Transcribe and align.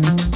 Bonsoir 0.00 0.27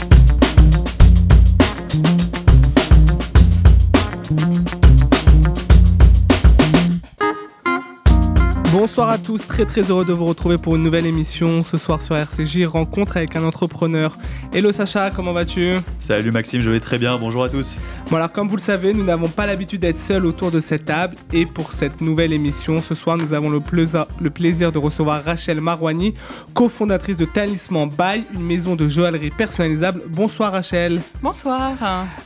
à 9.12 9.19
tous, 9.19 9.46
très 9.46 9.67
très 9.67 9.90
heureux 9.90 10.06
de 10.06 10.12
vous 10.14 10.24
retrouver 10.24 10.56
pour 10.56 10.74
une 10.74 10.80
nouvelle 10.80 11.04
émission 11.04 11.64
ce 11.64 11.77
soir 11.77 12.01
sur 12.01 12.17
RCJ, 12.17 12.64
rencontre 12.64 13.19
avec 13.19 13.37
un 13.37 13.45
entrepreneur. 13.45 14.17
Hello 14.54 14.72
Sacha, 14.72 15.11
comment 15.15 15.35
vas-tu? 15.35 15.74
Salut 16.00 16.30
Maxime, 16.30 16.62
je 16.62 16.70
vais 16.70 16.80
très 16.80 16.96
bien, 16.96 17.18
bonjour 17.18 17.44
à 17.44 17.50
tous. 17.50 17.76
Bon 18.11 18.16
alors 18.16 18.32
comme 18.32 18.48
vous 18.48 18.56
le 18.56 18.62
savez, 18.62 18.94
nous 18.94 19.04
n'avons 19.04 19.29
pas 19.29 19.44
l'habitude 19.44 19.82
d'être 19.82 19.98
seuls 19.98 20.25
autour 20.25 20.50
de 20.50 20.61
cette 20.61 20.86
table 20.86 21.16
et 21.30 21.44
pour 21.44 21.75
cette 21.75 22.00
nouvelle 22.00 22.32
émission, 22.32 22.80
ce 22.80 22.94
soir 22.94 23.18
nous 23.18 23.34
avons 23.34 23.50
le, 23.50 23.61
plaisir, 23.61 24.06
le 24.18 24.30
plaisir 24.30 24.72
de 24.72 24.79
recevoir 24.79 25.22
Rachel 25.22 25.60
Marouani, 25.60 26.14
cofondatrice 26.54 27.18
de 27.18 27.26
Talisman 27.26 27.90
By, 27.90 28.24
une 28.32 28.46
maison 28.46 28.76
de 28.76 28.88
joaillerie 28.88 29.30
personnalisable. 29.30 30.04
Bonsoir 30.08 30.52
Rachel. 30.52 31.02
Bonsoir. 31.22 31.72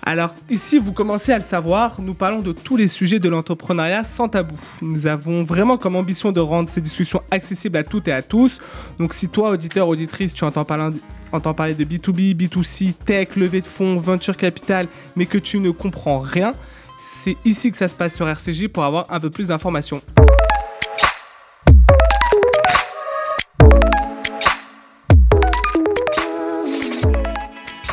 Alors 0.04 0.37
ici, 0.50 0.78
vous 0.78 0.92
commencez 0.92 1.32
à 1.32 1.38
le 1.38 1.45
savoir, 1.45 2.00
nous 2.00 2.14
parlons 2.14 2.42
de 2.42 2.52
tous 2.52 2.76
les 2.76 2.87
sujets 2.87 3.18
de 3.18 3.28
l'entrepreneuriat 3.28 4.04
sans 4.04 4.28
tabou. 4.28 4.54
Nous 4.82 5.09
avons 5.09 5.42
vraiment 5.42 5.78
comme 5.78 5.96
ambition 5.96 6.30
de 6.30 6.38
rendre 6.38 6.70
ces 6.76 6.82
discussions 6.82 7.22
accessibles 7.30 7.78
à 7.78 7.84
toutes 7.84 8.06
et 8.08 8.12
à 8.12 8.20
tous. 8.20 8.60
Donc 8.98 9.14
si 9.14 9.28
toi, 9.28 9.50
auditeur, 9.50 9.88
auditrice, 9.88 10.34
tu 10.34 10.44
entends 10.44 10.66
parler, 10.66 10.94
entends 11.32 11.54
parler 11.54 11.74
de 11.74 11.84
B2B, 11.84 12.36
B2C, 12.36 12.92
tech, 12.92 13.36
levée 13.36 13.62
de 13.62 13.66
fonds, 13.66 13.96
venture 13.96 14.36
capital, 14.36 14.86
mais 15.16 15.24
que 15.24 15.38
tu 15.38 15.58
ne 15.58 15.70
comprends 15.70 16.18
rien, 16.18 16.54
c'est 16.98 17.36
ici 17.46 17.70
que 17.70 17.78
ça 17.78 17.88
se 17.88 17.94
passe 17.94 18.14
sur 18.14 18.28
RCJ 18.28 18.68
pour 18.68 18.84
avoir 18.84 19.06
un 19.10 19.20
peu 19.20 19.30
plus 19.30 19.48
d'informations. 19.48 20.02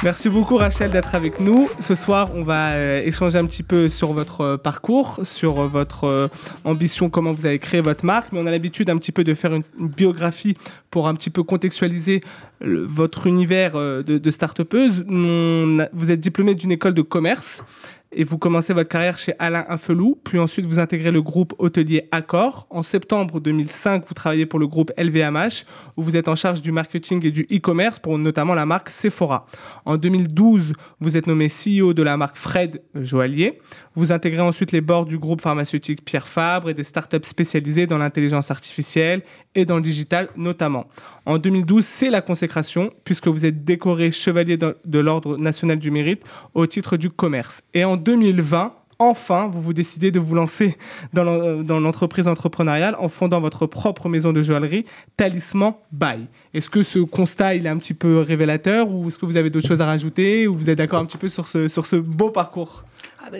Merci 0.03 0.27
beaucoup 0.27 0.57
Rachel 0.57 0.91
d'être 0.91 1.15
avec 1.15 1.39
nous. 1.39 1.69
Ce 1.79 1.95
soir, 1.95 2.31
on 2.35 2.43
va 2.43 2.71
euh, 2.71 3.01
échanger 3.05 3.37
un 3.37 3.45
petit 3.45 3.63
peu 3.63 3.87
sur 3.87 4.11
votre 4.11 4.41
euh, 4.41 4.57
parcours, 4.57 5.21
sur 5.23 5.53
votre 5.65 6.03
euh, 6.03 6.27
ambition, 6.65 7.09
comment 7.09 7.31
vous 7.31 7.45
avez 7.45 7.57
créé 7.57 7.79
votre 7.79 8.03
marque. 8.03 8.33
Mais 8.33 8.39
on 8.41 8.45
a 8.45 8.51
l'habitude 8.51 8.89
un 8.89 8.97
petit 8.97 9.13
peu 9.13 9.23
de 9.23 9.33
faire 9.33 9.53
une, 9.53 9.63
biographie 9.79 10.57
pour 10.91 11.07
un 11.07 11.15
petit 11.15 11.29
peu 11.29 11.43
contextualiser 11.43 12.19
votre 12.59 13.27
univers 13.27 13.73
de, 13.73 14.01
de 14.03 14.31
start-upeuse. 14.31 15.05
Vous 15.07 16.11
êtes 16.11 16.19
diplômé 16.19 16.55
d'une 16.55 16.71
école 16.71 16.93
de 16.93 17.01
commerce 17.01 17.63
et 18.15 18.23
vous 18.23 18.37
commencez 18.37 18.73
votre 18.73 18.89
carrière 18.89 19.17
chez 19.17 19.33
Alain 19.39 19.65
Infelou, 19.69 20.19
puis 20.23 20.39
ensuite 20.39 20.65
vous 20.65 20.79
intégrez 20.79 21.11
le 21.11 21.21
groupe 21.21 21.53
hôtelier 21.57 22.07
Accor. 22.11 22.67
En 22.69 22.83
septembre 22.83 23.39
2005, 23.39 24.05
vous 24.07 24.13
travaillez 24.13 24.45
pour 24.45 24.59
le 24.59 24.67
groupe 24.67 24.91
LVMH, 24.97 25.65
où 25.97 26.03
vous 26.03 26.17
êtes 26.17 26.27
en 26.27 26.35
charge 26.35 26.61
du 26.61 26.71
marketing 26.71 27.25
et 27.25 27.31
du 27.31 27.47
e-commerce 27.51 27.99
pour 27.99 28.17
notamment 28.17 28.53
la 28.53 28.65
marque 28.65 28.89
Sephora. 28.89 29.45
En 29.85 29.97
2012, 29.97 30.73
vous 30.99 31.17
êtes 31.17 31.27
nommé 31.27 31.47
CEO 31.47 31.93
de 31.93 32.03
la 32.03 32.17
marque 32.17 32.37
Fred 32.37 32.81
Joaillier. 32.95 33.59
Vous 33.95 34.11
intégrez 34.11 34.41
ensuite 34.41 34.71
les 34.71 34.81
bords 34.81 35.05
du 35.05 35.19
groupe 35.19 35.41
pharmaceutique 35.41 36.03
Pierre 36.03 36.27
Fabre 36.27 36.69
et 36.69 36.73
des 36.73 36.83
startups 36.83 37.17
spécialisées 37.23 37.85
dans 37.85 37.99
l'intelligence 37.99 38.49
artificielle 38.49 39.21
et 39.53 39.65
dans 39.65 39.75
le 39.75 39.83
digital 39.83 40.29
notamment. 40.35 40.87
En 41.25 41.37
2012, 41.37 41.85
c'est 41.85 42.09
la 42.09 42.21
consécration, 42.21 42.91
puisque 43.05 43.27
vous 43.27 43.45
êtes 43.45 43.63
décoré 43.63 44.09
chevalier 44.11 44.57
de, 44.57 44.99
l'Ordre 44.99 45.37
national 45.37 45.77
du 45.77 45.91
mérite 45.91 46.23
au 46.55 46.65
titre 46.65 46.97
du 46.97 47.11
commerce. 47.11 47.61
Et 47.75 47.85
en 47.85 47.95
2020, 47.95 48.73
enfin, 48.97 49.47
vous 49.47 49.61
vous 49.61 49.73
décidez 49.73 50.09
de 50.09 50.19
vous 50.19 50.33
lancer 50.33 50.75
dans 51.13 51.23
l'en- 51.23 51.61
dans 51.61 51.79
l'entreprise 51.79 52.27
entrepreneuriale 52.27 52.95
en 52.97 53.09
fondant 53.09 53.41
votre 53.41 53.67
propre 53.67 54.09
maison 54.09 54.33
de 54.33 54.41
joaillerie, 54.41 54.85
Talisman 55.17 55.73
By. 55.91 56.25
Est-ce 56.55 56.69
que 56.69 56.81
ce 56.81 56.97
constat 56.99 57.55
il 57.55 57.67
est 57.67 57.69
un 57.69 57.77
petit 57.77 57.93
peu 57.93 58.21
révélateur 58.21 58.89
ou 58.89 59.07
est-ce 59.07 59.19
que 59.19 59.25
vous 59.27 59.37
avez 59.37 59.51
d'autres 59.51 59.67
choses 59.67 59.81
à 59.81 59.85
rajouter 59.85 60.47
ou 60.47 60.55
vous 60.55 60.69
êtes 60.71 60.79
d'accord 60.79 60.99
un 60.99 61.05
petit 61.05 61.17
peu 61.17 61.29
sur 61.29 61.47
ce, 61.47 61.67
sur 61.67 61.85
ce 61.85 61.95
beau 61.95 62.31
parcours? 62.31 62.83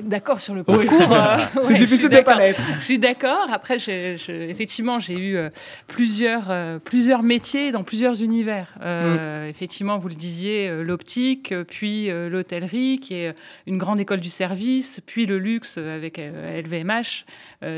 D'accord 0.04 0.40
sur 0.40 0.54
le 0.56 0.64
Oui. 0.68 0.86
parcours. 0.86 1.12
euh, 1.16 1.38
C'est 1.64 1.74
ouais, 1.74 1.78
difficile 1.80 2.10
de 2.10 2.16
ne 2.16 2.22
pas 2.22 2.36
l'être. 2.36 2.62
Je 2.80 2.84
suis 2.86 3.00
d'accord. 3.00 3.48
Après, 3.52 3.80
je- 3.80 4.16
je- 4.18 4.32
effectivement, 4.50 5.00
j'ai 5.00 5.14
eu 5.14 5.36
euh, 5.36 5.50
plusieurs, 5.88 6.50
euh, 6.50 6.80
plusieurs 6.80 7.24
métiers 7.24 7.72
dans 7.72 7.84
plusieurs 7.84 8.22
univers. 8.24 8.74
Mm. 8.82 9.50
Effectivement, 9.50 9.98
vous 9.98 10.08
le 10.10 10.16
disiez, 10.16 10.70
l'optique, 10.84 11.54
puis 11.68 12.10
l'hôtellerie, 12.30 13.00
qui 13.00 13.14
est 13.16 13.34
une 13.68 13.78
grande 13.78 14.00
école 14.00 14.20
du 14.20 14.30
service, 14.30 15.02
puis 15.06 15.26
le 15.26 15.38
luxe 15.38 15.78
avec 15.78 16.18
LVMH, 16.18 17.26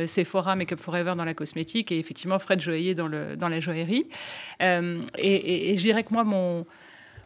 Sephora, 0.07 0.55
Makeup 0.55 0.79
Forever 0.79 1.13
dans 1.17 1.25
la 1.25 1.33
cosmétique, 1.33 1.91
et 1.91 1.99
effectivement 1.99 2.39
Fred 2.39 2.61
Joaillier 2.61 2.95
dans, 2.95 3.07
le, 3.07 3.35
dans 3.35 3.49
la 3.49 3.59
joaillerie. 3.59 4.05
Et, 4.61 4.65
et- 5.17 5.71
et 5.73 5.77
je 5.77 5.81
dirais 5.81 6.03
que 6.03 6.13
moi, 6.13 6.23
mon... 6.23 6.65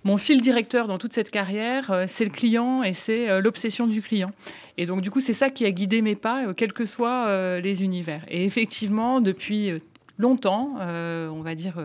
Mon 0.06 0.18
fil 0.18 0.42
directeur 0.42 0.88
dans 0.88 0.98
toute 0.98 1.14
cette 1.14 1.30
carrière, 1.30 1.92
euh, 1.92 2.06
c'est 2.08 2.24
le 2.24 2.32
client 2.32 2.84
et 2.84 2.94
c'est 2.94 3.30
euh, 3.30 3.42
l'obsession 3.42 3.86
du 3.86 4.02
client. 4.02 4.32
Et 4.78 4.86
donc, 4.86 5.02
du 5.02 5.12
coup, 5.12 5.20
c'est 5.20 5.34
ça 5.34 5.50
qui 5.50 5.66
a 5.66 5.72
guidé 5.72 6.02
mes 6.02 6.16
pas, 6.16 6.46
euh, 6.46 6.54
quels 6.54 6.72
que 6.72 6.86
soient 6.86 7.60
les 7.60 7.84
univers. 7.84 8.24
Et 8.30 8.46
effectivement, 8.46 9.20
depuis 9.20 9.72
longtemps, 10.18 10.76
on 10.80 11.42
va 11.42 11.56
dire 11.56 11.76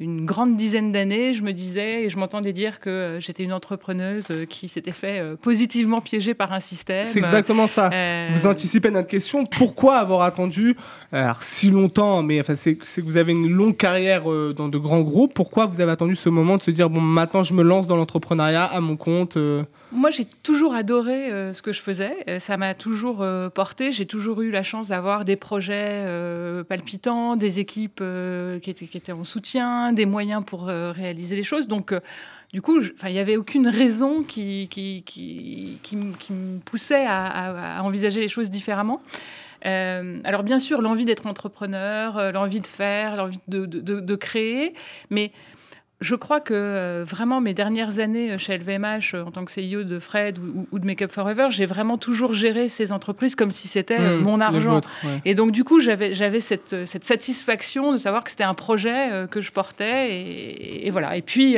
une 0.00 0.24
grande 0.24 0.56
dizaine 0.56 0.92
d'années, 0.92 1.32
je 1.32 1.42
me 1.42 1.52
disais 1.52 2.04
et 2.04 2.08
je 2.08 2.16
m'entendais 2.18 2.52
dire 2.52 2.78
que 2.78 2.88
euh, 2.88 3.20
j'étais 3.20 3.42
une 3.42 3.52
entrepreneuse 3.52 4.26
euh, 4.30 4.44
qui 4.44 4.68
s'était 4.68 4.92
fait 4.92 5.18
euh, 5.18 5.34
positivement 5.34 6.00
piéger 6.00 6.34
par 6.34 6.52
un 6.52 6.60
système. 6.60 7.04
C'est 7.04 7.18
exactement 7.18 7.66
ça. 7.66 7.90
Euh, 7.92 8.28
Vous 8.32 8.46
anticipez 8.46 8.90
notre 8.92 9.08
question. 9.08 9.42
Pourquoi 9.44 9.96
avoir 9.96 10.22
attendu 10.22 10.76
alors, 11.10 11.42
si 11.42 11.70
longtemps 11.70 12.22
Mais 12.22 12.38
enfin, 12.38 12.54
c'est 12.54 12.78
c'est 12.82 13.00
que 13.00 13.06
vous 13.06 13.16
avez 13.16 13.32
une 13.32 13.48
longue 13.50 13.76
carrière 13.76 14.30
euh, 14.30 14.52
dans 14.54 14.68
de 14.68 14.78
grands 14.78 15.00
groupes. 15.00 15.32
Pourquoi 15.34 15.66
vous 15.66 15.80
avez 15.80 15.90
attendu 15.90 16.14
ce 16.14 16.28
moment 16.28 16.58
de 16.58 16.62
se 16.62 16.70
dire 16.70 16.90
bon, 16.90 17.00
maintenant 17.00 17.42
je 17.42 17.54
me 17.54 17.62
lance 17.62 17.86
dans 17.86 17.96
l'entrepreneuriat 17.96 18.64
à 18.66 18.80
mon 18.80 18.96
compte 18.96 19.36
euh, 19.36 19.64
Moi, 19.90 20.10
j'ai 20.10 20.26
toujours 20.26 20.74
adoré 20.74 21.32
euh, 21.32 21.54
ce 21.54 21.62
que 21.62 21.72
je 21.72 21.80
faisais. 21.80 22.38
Ça 22.40 22.58
m'a 22.58 22.74
toujours 22.74 23.22
euh, 23.22 23.48
porté. 23.48 23.90
J'ai 23.90 24.04
toujours 24.04 24.42
eu 24.42 24.50
la 24.50 24.62
chance 24.62 24.88
d'avoir 24.88 25.24
des 25.24 25.36
projets 25.36 26.04
euh, 26.06 26.62
palpitants, 26.62 27.36
des 27.36 27.58
équipes 27.58 28.02
qui, 28.62 28.70
étaient, 28.70 29.12
en 29.12 29.24
soutien, 29.24 29.92
des 29.92 30.04
moyens 30.04 30.44
pour 30.44 30.66
réaliser 30.66 31.36
les 31.36 31.42
choses. 31.42 31.68
Donc, 31.68 31.94
du 32.52 32.60
coup, 32.60 32.80
il 32.80 33.12
n'y 33.12 33.18
avait 33.18 33.36
aucune 33.36 33.68
raison 33.68 34.22
qui, 34.22 34.68
qui, 34.70 35.02
qui, 35.06 35.96
me 35.96 36.58
poussait 36.58 37.06
à, 37.06 37.80
envisager 37.82 38.20
les 38.20 38.28
choses 38.28 38.50
différemment. 38.50 39.00
Alors 39.62 40.42
bien 40.42 40.58
sûr, 40.58 40.82
l'envie 40.82 41.04
d'être 41.04 41.26
entrepreneur, 41.26 42.32
l'envie 42.32 42.60
de 42.60 42.66
faire, 42.66 43.16
l'envie 43.16 43.40
de- 43.48 43.66
de 43.66 44.16
créer, 44.16 44.74
mais 45.10 45.32
je 46.00 46.14
crois 46.14 46.40
que 46.40 46.54
euh, 46.54 47.04
vraiment 47.04 47.40
mes 47.40 47.54
dernières 47.54 47.98
années 47.98 48.30
euh, 48.32 48.38
chez 48.38 48.56
LVMH 48.56 49.14
euh, 49.14 49.24
en 49.24 49.30
tant 49.32 49.44
que 49.44 49.50
CEO 49.52 49.82
de 49.82 49.98
Fred 49.98 50.38
ou, 50.70 50.78
de 50.78 50.86
Makeup 50.86 51.10
Forever, 51.10 51.48
j'ai 51.50 51.66
vraiment 51.66 51.98
toujours 51.98 52.32
géré 52.32 52.68
ces 52.68 52.92
entreprises 52.92 53.34
comme 53.34 53.50
si 53.50 53.66
c'était 53.66 53.98
euh, 53.98 54.18
hmm, 54.20 54.22
mon 54.22 54.40
argent. 54.40 54.80
ouais. 55.02 55.20
Et 55.24 55.34
donc, 55.34 55.50
du 55.50 55.64
coup, 55.64 55.80
j'avais, 55.80 56.14
j'avais 56.14 56.38
cette, 56.40 56.86
cette 56.86 57.04
satisfaction 57.04 57.92
de 57.92 57.96
savoir 57.98 58.22
que 58.22 58.30
c'était 58.30 58.44
un 58.44 58.54
projet 58.54 59.26
que 59.30 59.40
je 59.40 59.50
portais. 59.50 60.14
Et, 60.14 60.86
et 60.86 60.90
voilà. 60.90 61.16
Et 61.16 61.22
puis, 61.22 61.56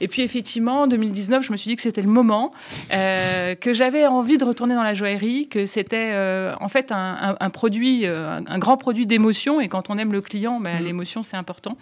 et 0.00 0.08
puis, 0.08 0.22
effectivement, 0.22 0.82
en 0.82 0.86
2019, 0.86 1.42
je 1.44 1.52
me 1.52 1.56
suis 1.56 1.68
dit 1.70 1.76
que 1.76 1.82
c'était 1.82 2.02
le 2.02 2.08
moment, 2.08 2.52
que 2.90 3.72
j'avais 3.72 4.06
envie 4.06 4.36
de 4.38 4.44
retourner 4.44 4.74
dans 4.74 4.82
la 4.82 4.94
joaillerie, 4.94 5.48
que 5.48 5.66
c'était 5.66 6.12
en 6.60 6.68
fait 6.68 6.92
un, 6.92 6.96
un- 7.30 7.36
un 7.40 7.50
produit, 7.50 8.06
un, 8.06 8.44
un 8.46 8.58
grand 8.58 8.76
produit 8.76 9.06
d'émotion. 9.06 9.60
Et 9.60 9.68
quand 9.68 9.90
on 9.90 9.98
aime 9.98 10.12
le 10.12 10.20
client, 10.20 10.60
ben, 10.60 10.78
Mhm. 10.78 10.84
l'émotion, 10.84 11.22
c'est 11.22 11.36
important. 11.36 11.76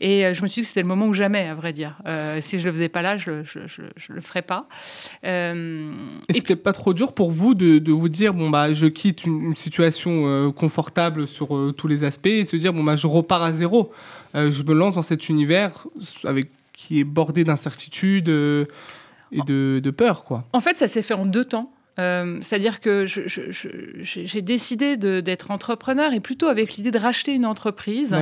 Et 0.00 0.32
je 0.32 0.42
me 0.42 0.48
suis 0.48 0.60
dit 0.60 0.62
que 0.62 0.68
c'était 0.68 0.82
le 0.82 0.86
moment 0.88 1.06
ou 1.06 1.12
jamais, 1.12 1.39
à 1.48 1.54
vrai 1.54 1.72
dire. 1.72 1.96
Euh, 2.06 2.40
si 2.40 2.58
je 2.58 2.66
le 2.66 2.72
faisais 2.72 2.88
pas 2.88 3.02
là, 3.02 3.16
je, 3.16 3.42
je, 3.44 3.60
je- 3.66 3.82
je 3.96 4.12
le 4.12 4.20
ferais 4.20 4.42
pas. 4.42 4.66
Euh, 5.24 5.92
Et 6.28 6.34
c'était 6.34 6.56
pas 6.56 6.72
trop 6.72 6.94
dur 6.94 7.12
pour 7.12 7.30
vous 7.30 7.54
de, 7.54 7.78
de 7.78 7.92
vous 7.92 8.08
dire 8.08 8.34
bon 8.34 8.50
bah 8.50 8.72
je 8.72 8.86
quitte 8.86 9.24
une, 9.24 9.42
une 9.46 9.56
situation 9.56 10.26
euh, 10.26 10.50
confortable 10.50 11.26
sur 11.28 11.72
tous 11.76 11.88
les 11.88 12.04
aspects 12.04 12.26
et 12.26 12.44
se 12.44 12.56
dire 12.56 12.72
bon 12.72 12.84
bah 12.84 12.96
je 12.96 13.06
repars 13.06 13.42
à 13.42 13.52
zéro. 13.52 13.92
Je 14.34 14.62
me 14.62 14.74
lance 14.74 14.94
dans 14.94 15.02
cet 15.02 15.28
univers 15.28 15.86
avec 16.24 16.50
qui 16.72 17.00
est 17.00 17.04
bordé 17.04 17.44
d'incertitudes 17.44 18.28
et 18.28 19.42
de, 19.46 19.80
de 19.82 19.90
peur 19.90 20.24
quoi. 20.24 20.44
En 20.52 20.60
fait, 20.60 20.76
ça 20.78 20.88
s'est 20.88 21.02
fait 21.02 21.14
en 21.14 21.26
deux 21.26 21.44
temps. 21.44 21.72
Euh, 22.00 22.38
C'est-à-dire 22.40 22.80
que 22.80 23.04
j'ai 23.06 24.42
décidé 24.42 24.96
d'être 24.96 25.50
entrepreneur 25.50 26.12
et 26.12 26.20
plutôt 26.20 26.46
avec 26.48 26.74
l'idée 26.76 26.90
de 26.90 26.98
racheter 26.98 27.32
une 27.34 27.46
entreprise. 27.46 28.14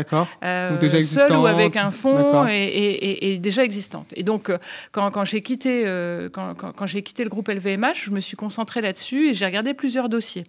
Euh, 0.42 0.76
déjà 0.78 1.02
seule 1.02 1.36
ou 1.36 1.46
avec 1.46 1.76
un 1.76 1.90
fonds 1.90 2.46
et, 2.48 2.52
et- 2.64 3.10
et- 3.10 3.34
et 3.34 3.38
déjà 3.38 3.62
existante. 3.64 4.12
Et 4.14 4.22
donc, 4.22 4.50
euh, 4.50 4.58
quand, 4.92 5.10
quand 5.10 5.24
j'ai 5.24 5.42
quitté, 5.42 5.84
euh, 5.86 6.28
quand, 6.30 6.54
quand- 6.54 6.72
quand 6.72 6.86
j'ai 6.86 7.02
quitté 7.02 7.22
le 7.24 7.30
groupe 7.30 7.48
LVMH, 7.48 8.04
je 8.06 8.10
me 8.10 8.20
suis 8.20 8.36
concentrée 8.36 8.80
là-dessus 8.80 9.28
et 9.30 9.34
j'ai 9.34 9.46
regardé 9.46 9.74
plusieurs 9.74 10.08
dossiers. 10.08 10.44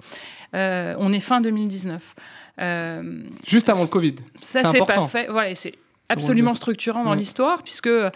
On 0.53 1.13
est 1.13 1.19
fin 1.19 1.41
2019. 1.41 2.15
Euh, 2.59 3.21
Juste 3.47 3.69
avant 3.69 3.83
le 3.83 3.87
Covid. 3.87 4.15
ça 4.41 4.61
C'est 4.71 4.79
pas 4.85 5.07
fait. 5.07 5.27
Voilà, 5.29 5.53
c'est 5.55 5.73
absolument 6.09 6.55
structurant 6.55 7.03
dans 7.03 7.13
l'histoire, 7.13 7.61
puisque 7.63 7.87
euh, 7.87 8.09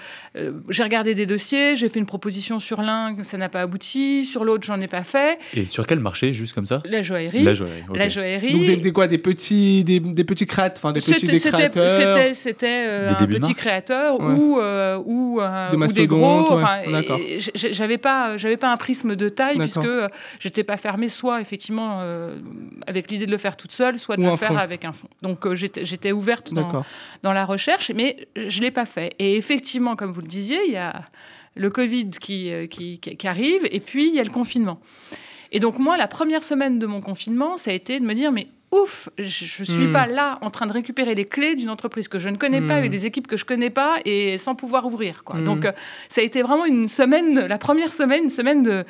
j'ai 0.70 0.84
regardé 0.84 1.14
des 1.14 1.26
dossiers, 1.26 1.76
j'ai 1.76 1.90
fait 1.90 2.00
une 2.00 2.06
proposition 2.08 2.60
sur 2.60 2.82
l'un, 2.82 3.16
ça 3.24 3.38
n'a 3.38 3.50
pas 3.50 3.62
abouti, 3.62 4.26
sur 4.26 4.44
l'autre, 4.44 4.66
j'en 4.66 4.82
ai 4.82 4.88
pas 4.88 5.04
fait. 5.04 5.38
Et 5.54 5.66
sur 5.66 5.86
quel 5.86 6.00
marché, 6.00 6.34
juste 6.34 6.54
comme 6.54 6.66
ça? 6.66 6.82
La 6.86 7.02
joaillerie. 7.02 7.44
La 7.44 7.54
joaillerie. 7.54 7.84
La 7.94 8.10
joaillerie. 8.10 8.68
Donc 8.68 8.82
des, 8.82 8.92
quoi 8.92 9.08
Des 9.08 9.20
petits, 9.20 9.84
des, 9.84 10.00
des 10.00 10.24
petits 10.24 10.48
créateurs, 10.48 10.78
enfin 10.78 10.92
des 10.92 11.02
petits 11.02 11.26
des 11.26 11.40
créateurs. 11.40 12.34
C'était 12.34 12.86
euh, 12.88 13.10
un 13.12 13.28
petit 13.28 13.54
créateur 13.54 14.20
ou 14.20 14.60
ou, 15.06 15.40
des, 15.72 15.94
des 15.94 16.08
gros. 16.08 16.52
Enfin, 16.52 16.82
j'avais 17.54 17.98
pas 17.98 18.38
j'avais 18.38 18.58
pas 18.58 18.72
un 18.72 18.78
prisme 18.78 19.16
de 19.16 19.30
taille 19.30 19.60
puisque 19.60 19.82
j'étais 20.40 20.64
pas 20.64 20.78
fermée 20.78 21.10
soit 21.10 21.42
effectivement 21.42 22.02
avec 22.88 23.12
l'idée 23.12 23.26
de 23.26 23.32
le 23.32 23.38
faire 23.38 23.56
toute 23.56 23.72
seule, 23.72 24.00
soit 24.00 24.18
de 24.18 24.24
le 24.24 24.36
faire 24.36 24.58
avec 24.58 24.84
un 24.86 24.94
fonds. 24.94 25.10
Donc 25.22 25.54
j'étais 25.54 26.12
ouverte 26.12 26.54
dans, 26.54 26.84
dans 27.22 27.34
la 27.34 27.46
recherche, 27.46 27.83
mais 27.96 28.28
je 28.36 28.60
ne 28.60 28.64
l'ai 28.64 28.72
pas 28.72 28.86
fait. 28.86 29.14
Et 29.20 29.36
effectivement, 29.36 29.96
comme 29.96 30.12
vous 30.12 30.22
le 30.22 30.28
disiez, 30.28 30.60
il 30.68 30.74
y 30.74 30.78
a 30.78 31.04
le 31.56 31.70
Covid 31.70 32.10
qui, 32.10 32.52
euh, 32.52 32.68
qui, 32.68 33.00
qui, 33.00 33.28
arrive, 33.28 33.62
et 33.70 33.80
puis 33.80 34.08
il 34.08 34.16
y 34.16 34.20
a 34.20 34.24
le 34.24 34.32
confinement. 34.32 34.80
Et 35.52 35.60
donc 35.60 35.78
moi, 35.78 35.98
la 35.98 36.08
première 36.08 36.44
semaine 36.44 36.80
de 36.80 36.86
mon 36.86 37.02
confinement, 37.02 37.58
ça 37.58 37.72
a 37.72 37.74
été 37.74 38.00
de 38.00 38.06
me 38.06 38.14
dire, 38.16 38.32
mais 38.32 38.48
ouf, 38.72 39.10
je 39.20 39.62
ne 39.62 39.66
suis 39.66 39.88
hmm. 39.88 39.92
pas 39.92 40.08
là 40.08 40.40
en 40.42 40.50
train 40.50 40.66
de 40.66 40.74
récupérer 40.74 41.14
les 41.14 41.26
clés 41.26 41.56
d'une 41.56 41.70
entreprise 41.70 42.08
que 42.08 42.18
je 42.18 42.30
ne 42.30 42.38
connais 42.38 42.62
pas, 42.62 42.76
avec 42.76 42.90
hmm. 42.90 42.94
des 42.94 43.06
équipes 43.06 43.28
que 43.28 43.38
je 43.38 43.44
ne 43.44 43.48
connais 43.48 43.70
pas, 43.70 43.98
et 44.04 44.38
sans 44.38 44.56
pouvoir 44.56 44.86
ouvrir. 44.86 45.24
Quoi. 45.24 45.38
Hmm. 45.38 45.46
Donc 45.46 45.66
euh, 45.66 45.72
ça 46.10 46.22
a 46.22 46.24
été 46.24 46.42
vraiment 46.42 46.66
une 46.66 46.88
semaine, 46.88 47.40
la 47.40 47.58
première 47.58 47.94
semaine, 47.94 48.26
une 48.26 48.30
semaine 48.30 48.64
de 48.64 48.84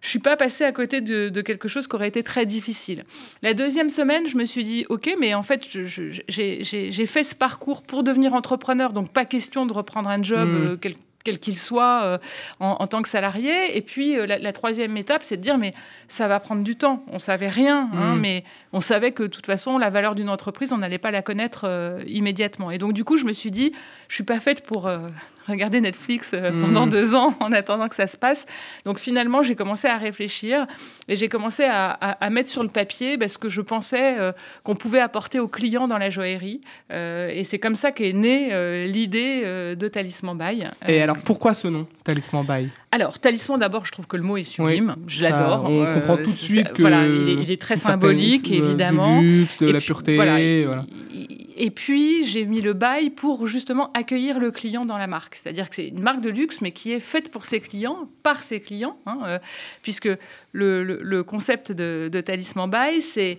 je 0.00 0.08
suis 0.08 0.18
pas 0.18 0.36
passée 0.36 0.64
à 0.64 0.72
côté 0.72 1.00
de, 1.00 1.40
quelque 1.40 1.68
chose 1.68 1.86
qui 1.86 1.96
aurait 1.96 2.08
été 2.08 2.22
très 2.22 2.46
difficile. 2.46 3.04
La 3.42 3.54
deuxième 3.54 3.90
semaine, 3.90 4.26
je 4.26 4.36
me 4.36 4.44
suis 4.44 4.64
dit, 4.64 4.86
ok, 4.88 5.14
mais 5.18 5.34
en 5.34 5.42
fait, 5.42 5.68
j'ai 5.68 7.06
fait 7.06 7.22
ce 7.22 7.34
parcours 7.34 7.82
pour 7.82 8.02
devenir 8.02 8.34
entrepreneur, 8.34 8.92
donc 8.92 9.12
pas 9.12 9.24
question 9.24 9.66
de 9.66 9.72
reprendre 9.72 10.08
un 10.08 10.22
job, 10.22 10.48
mmh. 10.48 10.66
euh, 10.66 10.76
quel 11.24 11.38
qu'il 11.38 11.58
soit 11.58 12.02
euh, 12.04 12.18
en, 12.60 12.86
tant 12.86 13.02
que 13.02 13.08
salarié. 13.08 13.76
Et 13.76 13.82
puis 13.82 14.16
euh, 14.16 14.26
la, 14.26 14.52
troisième 14.52 14.96
étape, 14.96 15.22
c'est 15.22 15.36
de 15.36 15.42
dire 15.42 15.58
mais 15.58 15.74
ça 16.06 16.28
va 16.28 16.40
prendre 16.40 16.62
du 16.62 16.76
temps. 16.76 17.04
On 17.12 17.18
savait 17.18 17.48
rien, 17.48 17.90
hein, 17.92 18.14
mmh. 18.14 18.20
mais 18.20 18.44
on 18.72 18.80
savait 18.80 19.12
que 19.12 19.22
de 19.22 19.28
toute 19.28 19.46
façon 19.46 19.78
la 19.78 19.90
valeur 19.90 20.14
d'une 20.14 20.28
entreprise, 20.28 20.72
on 20.72 20.78
n'allait 20.78 20.98
pas 20.98 21.10
la 21.10 21.22
connaître 21.22 22.00
immédiatement. 22.06 22.70
Et 22.70 22.78
donc 22.78 22.92
du 22.92 23.04
coup, 23.04 23.16
je 23.16 23.24
me 23.24 23.32
suis 23.32 23.50
dit, 23.50 23.72
je 24.08 24.14
suis 24.14 24.24
pas 24.24 24.40
faite 24.40 24.64
pour 24.66 24.88
regarder 25.48 25.80
Netflix 25.80 26.32
euh, 26.34 26.50
mm. 26.50 26.62
pendant 26.62 26.86
deux 26.86 27.14
ans 27.14 27.34
en 27.40 27.52
attendant 27.52 27.88
que 27.88 27.94
ça 27.94 28.06
se 28.06 28.16
passe. 28.16 28.46
Donc 28.84 28.98
finalement, 28.98 29.42
j'ai 29.42 29.54
commencé 29.54 29.88
à 29.88 29.96
réfléchir 29.96 30.66
et 31.08 31.16
j'ai 31.16 31.28
commencé 31.28 31.64
à, 31.64 32.18
mettre 32.30 32.50
sur 32.50 32.62
le 32.62 32.68
papier 32.68 33.16
ben, 33.16 33.28
ce 33.28 33.38
que 33.38 33.48
je 33.48 33.60
pensais 33.60 34.18
euh, 34.18 34.32
qu'on 34.62 34.76
pouvait 34.76 35.00
apporter 35.00 35.40
aux 35.40 35.48
clients 35.48 35.88
dans 35.88 35.98
la 35.98 36.10
joaillerie. 36.10 36.60
Euh, 36.92 37.30
et 37.30 37.44
c'est 37.44 37.58
comme 37.58 37.74
ça 37.74 37.92
qu'est 37.92 38.12
née 38.12 38.86
l'idée 38.86 39.42
de 39.42 39.88
Talisman 39.88 40.36
Bail. 40.36 40.70
Et 40.86 41.00
alors 41.00 41.18
pourquoi 41.18 41.54
ce 41.54 41.68
nom, 41.68 41.86
Talisman 42.04 42.44
Bail 42.44 42.70
alors, 42.90 43.18
talisman, 43.18 43.58
d'abord, 43.58 43.84
je 43.84 43.92
trouve 43.92 44.06
que 44.06 44.16
le 44.16 44.22
mot 44.22 44.38
est 44.38 44.44
sublime. 44.44 44.96
je 45.06 45.22
l'adore. 45.22 45.64
On 45.68 45.92
comprend 45.92 46.16
tout 46.16 46.24
de 46.24 46.30
suite 46.30 46.72
que. 46.72 46.80
Voilà, 46.80 47.06
il 47.06 47.50
est, 47.50 47.60
très 47.60 47.76
symbolique, 47.76 48.50
évidemment. 48.58 49.20
Du 49.20 49.40
luxe, 49.40 49.58
de 49.58 49.70
la 49.70 49.80
pureté. 49.80 50.14
Voilà, 50.14 50.38
et 51.60 51.70
puis, 51.72 52.24
j'ai 52.24 52.44
mis 52.44 52.60
le 52.60 52.72
bail 52.72 53.10
pour 53.10 53.48
justement 53.48 53.90
accueillir 53.92 54.38
le 54.38 54.52
client 54.52 54.84
dans 54.84 54.96
la 54.96 55.08
marque. 55.08 55.34
C'est-à-dire 55.34 55.68
que 55.68 55.74
c'est 55.74 55.88
une 55.88 56.00
marque 56.00 56.20
de 56.20 56.30
luxe, 56.30 56.60
mais 56.60 56.70
qui 56.70 56.92
est 56.92 57.00
faite 57.00 57.32
pour 57.32 57.46
ses 57.46 57.58
clients, 57.58 58.08
par 58.22 58.44
ses 58.44 58.60
clients, 58.60 58.96
hein, 59.06 59.18
euh, 59.24 59.38
puisque 59.82 60.08
le, 60.52 61.22
concept 61.22 61.72
de, 61.72 62.20
Talisman 62.24 62.70
Bail, 62.70 63.02
c'est 63.02 63.38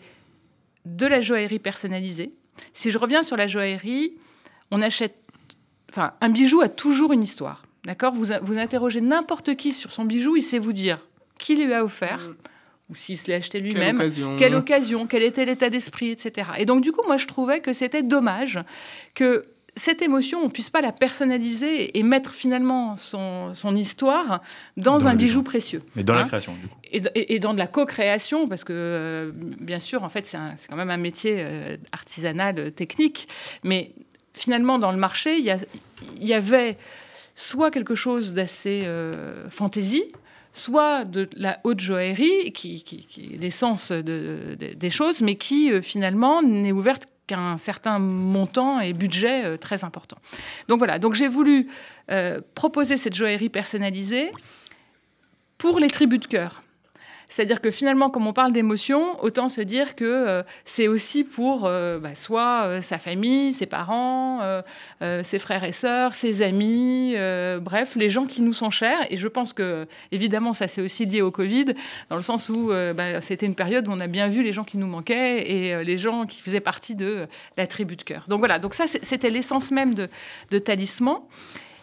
de 0.86 1.06
la 1.06 1.22
joaillerie 1.22 1.60
personnalisée. 1.60 2.34
Si 2.74 2.92
je 2.92 2.98
reviens 2.98 3.24
sur 3.24 3.38
la 3.38 3.48
joaillerie, 3.48 4.12
on 4.70 4.82
achète. 4.82 5.16
Enfin, 5.90 6.12
un 6.20 6.30
bijou 6.30 6.60
a 6.60 6.68
toujours 6.68 7.14
une 7.14 7.24
histoire. 7.24 7.64
D'accord? 7.86 8.14
Vous, 8.14 8.34
vous 8.42 8.58
interrogez 8.58 9.00
n'importe 9.00 9.56
qui 9.56 9.72
sur 9.72 9.94
son 9.94 10.04
bijou, 10.04 10.36
il 10.36 10.42
sait 10.42 10.60
vous 10.60 10.74
dire 10.74 11.00
qui 11.40 11.56
lui 11.56 11.74
a 11.74 11.84
offert. 11.84 12.30
Ou 12.90 12.96
s'il 12.96 13.18
se 13.18 13.28
l'est 13.28 13.36
acheté 13.36 13.60
lui-même, 13.60 14.02
quelle, 14.38 14.56
occasion, 14.56 15.06
quel 15.06 15.24
était 15.24 15.46
l'état 15.46 15.70
d'esprit, 15.70 16.10
etc. 16.10 16.50
Et 16.58 16.66
donc 16.66 16.82
du 16.82 16.92
coup, 16.92 17.04
moi, 17.06 17.18
je 17.18 17.28
trouvais 17.28 17.60
que 17.60 17.72
c'était 17.72 18.02
dommage 18.02 18.60
que 19.14 19.46
cette 19.80 20.02
émotion, 20.02 20.40
on 20.40 20.46
ne 20.46 20.50
puisse 20.50 20.70
pas 20.70 20.82
la 20.82 20.92
personnaliser 20.92 21.98
et 21.98 22.04
mettre 22.04 22.34
finalement 22.34 22.98
son, 22.98 23.54
son 23.54 23.76
histoire 23.76 24.42
dans, 24.78 25.08
un 25.08 25.16
bijou 25.16 25.42
précieux. 25.42 25.82
Mais 25.96 26.04
dans 26.04 26.14
la 26.14 26.22
hein. 26.22 26.28
création, 26.28 26.54
du 26.54 26.68
coup. 26.68 26.76
Et, 26.92 27.40
dans 27.40 27.54
de 27.54 27.60
la 27.60 27.68
co-création, 27.68 28.48
parce 28.48 28.64
que, 28.64 28.74
euh, 28.76 29.32
bien 29.34 29.80
sûr, 29.80 30.04
en 30.04 30.10
fait, 30.10 30.28
c'est 30.28 30.38
quand 30.68 30.76
même 30.76 30.90
un 30.90 30.98
métier 30.98 31.36
euh, 31.38 31.78
artisanal, 31.92 32.60
euh, 32.60 32.70
technique. 32.72 33.28
Mais 33.64 33.92
finalement, 34.34 34.80
dans 34.80 34.92
le 34.92 34.98
marché, 34.98 35.38
il 35.38 35.46
y, 35.46 36.26
y, 36.26 36.34
avait 36.34 36.78
soit 37.36 37.72
quelque 37.72 37.96
chose 37.96 38.34
d'assez 38.34 38.88
fantaisie, 39.50 40.04
soit 40.60 41.06
de 41.06 41.28
la 41.36 41.60
haute 41.64 41.80
joaillerie, 41.80 42.52
qui, 42.54 42.84
est 43.18 43.38
l'essence 43.38 43.92
des 43.92 44.90
choses, 44.90 45.22
mais 45.22 45.36
qui 45.36 45.72
euh, 45.72 45.82
finalement 45.82 46.42
n'est 46.42 46.72
ouverte 46.72 47.08
qu'à 47.28 47.40
un 47.40 47.58
certain 47.58 48.00
montant 48.00 48.80
et 48.80 48.94
budget 48.94 49.46
euh, 49.46 49.58
très 49.58 49.84
important. 49.84 50.18
Donc 50.68 50.80
voilà, 50.80 51.00
donc 51.00 51.14
j'ai 51.14 51.28
voulu 51.28 51.70
euh, 52.12 52.42
proposer 52.56 52.98
cette 52.98 53.16
joaillerie 53.16 53.50
personnalisée 53.50 54.32
pour 55.58 55.80
les 55.80 55.90
tribus 55.90 56.20
de 56.20 56.28
cœur. 56.28 56.62
C'est-à-dire 57.30 57.62
que 57.62 57.70
finalement, 57.70 58.10
comme 58.10 58.26
on 58.28 58.34
parle 58.34 58.52
d'émotion, 58.52 59.24
autant 59.24 59.50
se 59.50 59.62
dire 59.62 59.96
que 59.96 60.04
euh, 60.04 60.44
c'est 60.66 60.88
aussi 60.88 61.24
pour 61.24 61.66
euh, 61.66 62.00
bah, 62.00 62.16
soit 62.16 62.64
euh, 62.66 62.82
sa 62.82 62.98
famille, 62.98 63.54
ses 63.54 63.68
parents, 63.68 64.42
ses 65.24 65.40
frères 65.40 65.64
et 65.64 65.72
sœurs, 65.72 66.16
ses 66.16 66.42
amis, 66.42 67.16
bref, 67.62 67.96
les 67.96 68.10
gens 68.10 68.26
qui 68.26 68.42
nous 68.42 68.54
sont 68.54 68.72
chers. 68.72 69.00
Et 69.12 69.18
je 69.18 69.28
pense 69.28 69.54
que, 69.54 69.88
évidemment, 70.12 70.54
ça 70.54 70.68
c'est 70.68 70.82
aussi 70.82 71.06
lié 71.06 71.22
au 71.22 71.30
Covid, 71.30 71.66
dans 72.10 72.16
le 72.16 72.22
sens 72.24 72.50
où 72.50 72.72
bah, 72.96 73.22
c'était 73.22 73.46
une 73.46 73.56
période 73.56 73.88
où 73.88 73.92
on 73.92 74.00
a 74.00 74.08
bien 74.08 74.28
vu 74.28 74.42
les 74.42 74.54
gens 74.54 74.64
qui 74.64 74.78
nous 74.78 74.88
manquaient 74.88 75.50
et 75.50 75.84
les 75.84 75.98
gens 75.98 76.26
qui 76.26 76.42
faisaient 76.42 76.60
partie 76.60 76.96
de 76.96 77.28
la 77.58 77.68
tribu 77.68 77.96
de 77.96 78.04
cœur. 78.04 78.26
Donc 78.28 78.40
voilà, 78.40 78.58
donc 78.58 78.74
ça 78.74 78.86
c'était 78.88 79.30
l'essence 79.30 79.72
même 79.72 79.94
de 79.94 80.60
Talisman. 80.60 81.18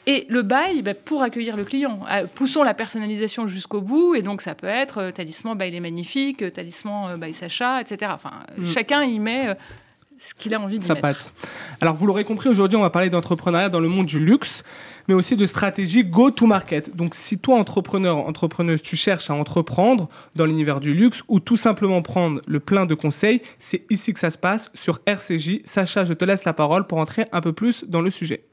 Et 0.09 0.25
le 0.29 0.43
bail, 0.43 0.83
bah, 0.83 0.95
pour 0.95 1.23
accueillir 1.23 1.57
le 1.57 1.65
client, 1.65 2.01
euh, 2.11 2.27
poussons 2.33 2.63
la 2.63 2.75
personnalisation 2.75 3.49
jusqu'au 3.49 3.81
bout. 3.81 4.15
Et 4.15 4.23
donc, 4.23 4.41
ça 4.41 4.55
peut 4.55 4.69
être 4.69 4.99
euh, 4.99 5.11
talisman, 5.11 5.59
bail 5.59 5.75
est 5.75 5.81
magnifique, 5.81 6.43
euh, 6.43 6.51
talisman, 6.51 7.17
bail 7.17 7.35
Sacha, 7.35 7.81
etc. 7.81 8.13
Enfin, 8.15 8.31
mm. 8.57 8.67
chacun 8.67 9.03
y 9.03 9.19
met 9.19 9.57
ce 10.17 10.33
qu'il 10.33 10.55
a 10.55 10.61
envie 10.61 10.79
d'y 10.79 10.89
mettre. 10.89 11.01
Patte. 11.01 11.33
Alors, 11.81 11.97
vous 11.97 12.07
l'aurez 12.07 12.25
compris, 12.25 12.49
aujourd'hui, 12.49 12.77
on 12.77 12.83
va 12.83 12.91
parler 12.91 13.11
d'entrepreneuriat 13.11 13.69
dans 13.69 13.81
le 13.81 13.89
monde 13.89 14.07
du 14.07 14.21
luxe, 14.21 14.63
mais 15.09 15.15
aussi 15.15 15.37
de 15.37 15.45
stratégie 15.45 16.05
go-to-market. 16.05 16.95
Donc, 16.95 17.17
si 17.17 17.39
toi, 17.39 17.57
entrepreneur, 17.57 18.17
entrepreneuse, 18.17 18.83
tu 18.83 18.95
cherches 18.95 19.29
à 19.29 19.35
entreprendre 19.35 20.09
dans 20.37 20.47
l'univers 20.47 20.79
du 20.79 20.95
luxe 20.95 21.25
ou 21.27 21.41
tout 21.41 21.57
simplement 21.57 22.01
prendre 22.01 22.41
le 22.47 22.61
plein 22.61 22.87
de 22.87 22.95
conseils, 22.95 23.43
c'est 23.59 23.83
ici 23.91 24.15
que 24.15 24.21
ça 24.21 24.31
se 24.31 24.39
passe 24.39 24.71
sur 24.73 25.01
RCJ. 25.05 25.63
Sacha, 25.65 26.05
je 26.05 26.13
te 26.13 26.25
laisse 26.25 26.45
la 26.45 26.53
parole 26.53 26.87
pour 26.87 26.99
entrer 26.99 27.27
un 27.33 27.41
peu 27.41 27.53
plus 27.53 27.85
dans 27.89 28.01
le 28.01 28.11
sujet. 28.11 28.45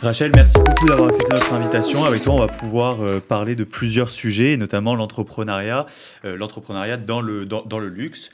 Rachel, 0.00 0.30
merci 0.36 0.54
beaucoup 0.54 0.86
d'avoir 0.86 1.08
accepté 1.08 1.34
notre 1.34 1.54
invitation. 1.54 2.04
Avec 2.04 2.22
toi, 2.22 2.34
on 2.34 2.38
va 2.38 2.46
pouvoir 2.46 3.02
euh, 3.02 3.18
parler 3.18 3.56
de 3.56 3.64
plusieurs 3.64 4.10
sujets, 4.10 4.56
notamment 4.56 4.94
l'entrepreneuriat, 4.94 5.86
euh, 6.24 6.36
l'entrepreneuriat 6.36 6.96
dans 6.96 7.20
le, 7.20 7.46
dans, 7.46 7.78
le 7.80 7.88
luxe. 7.88 8.30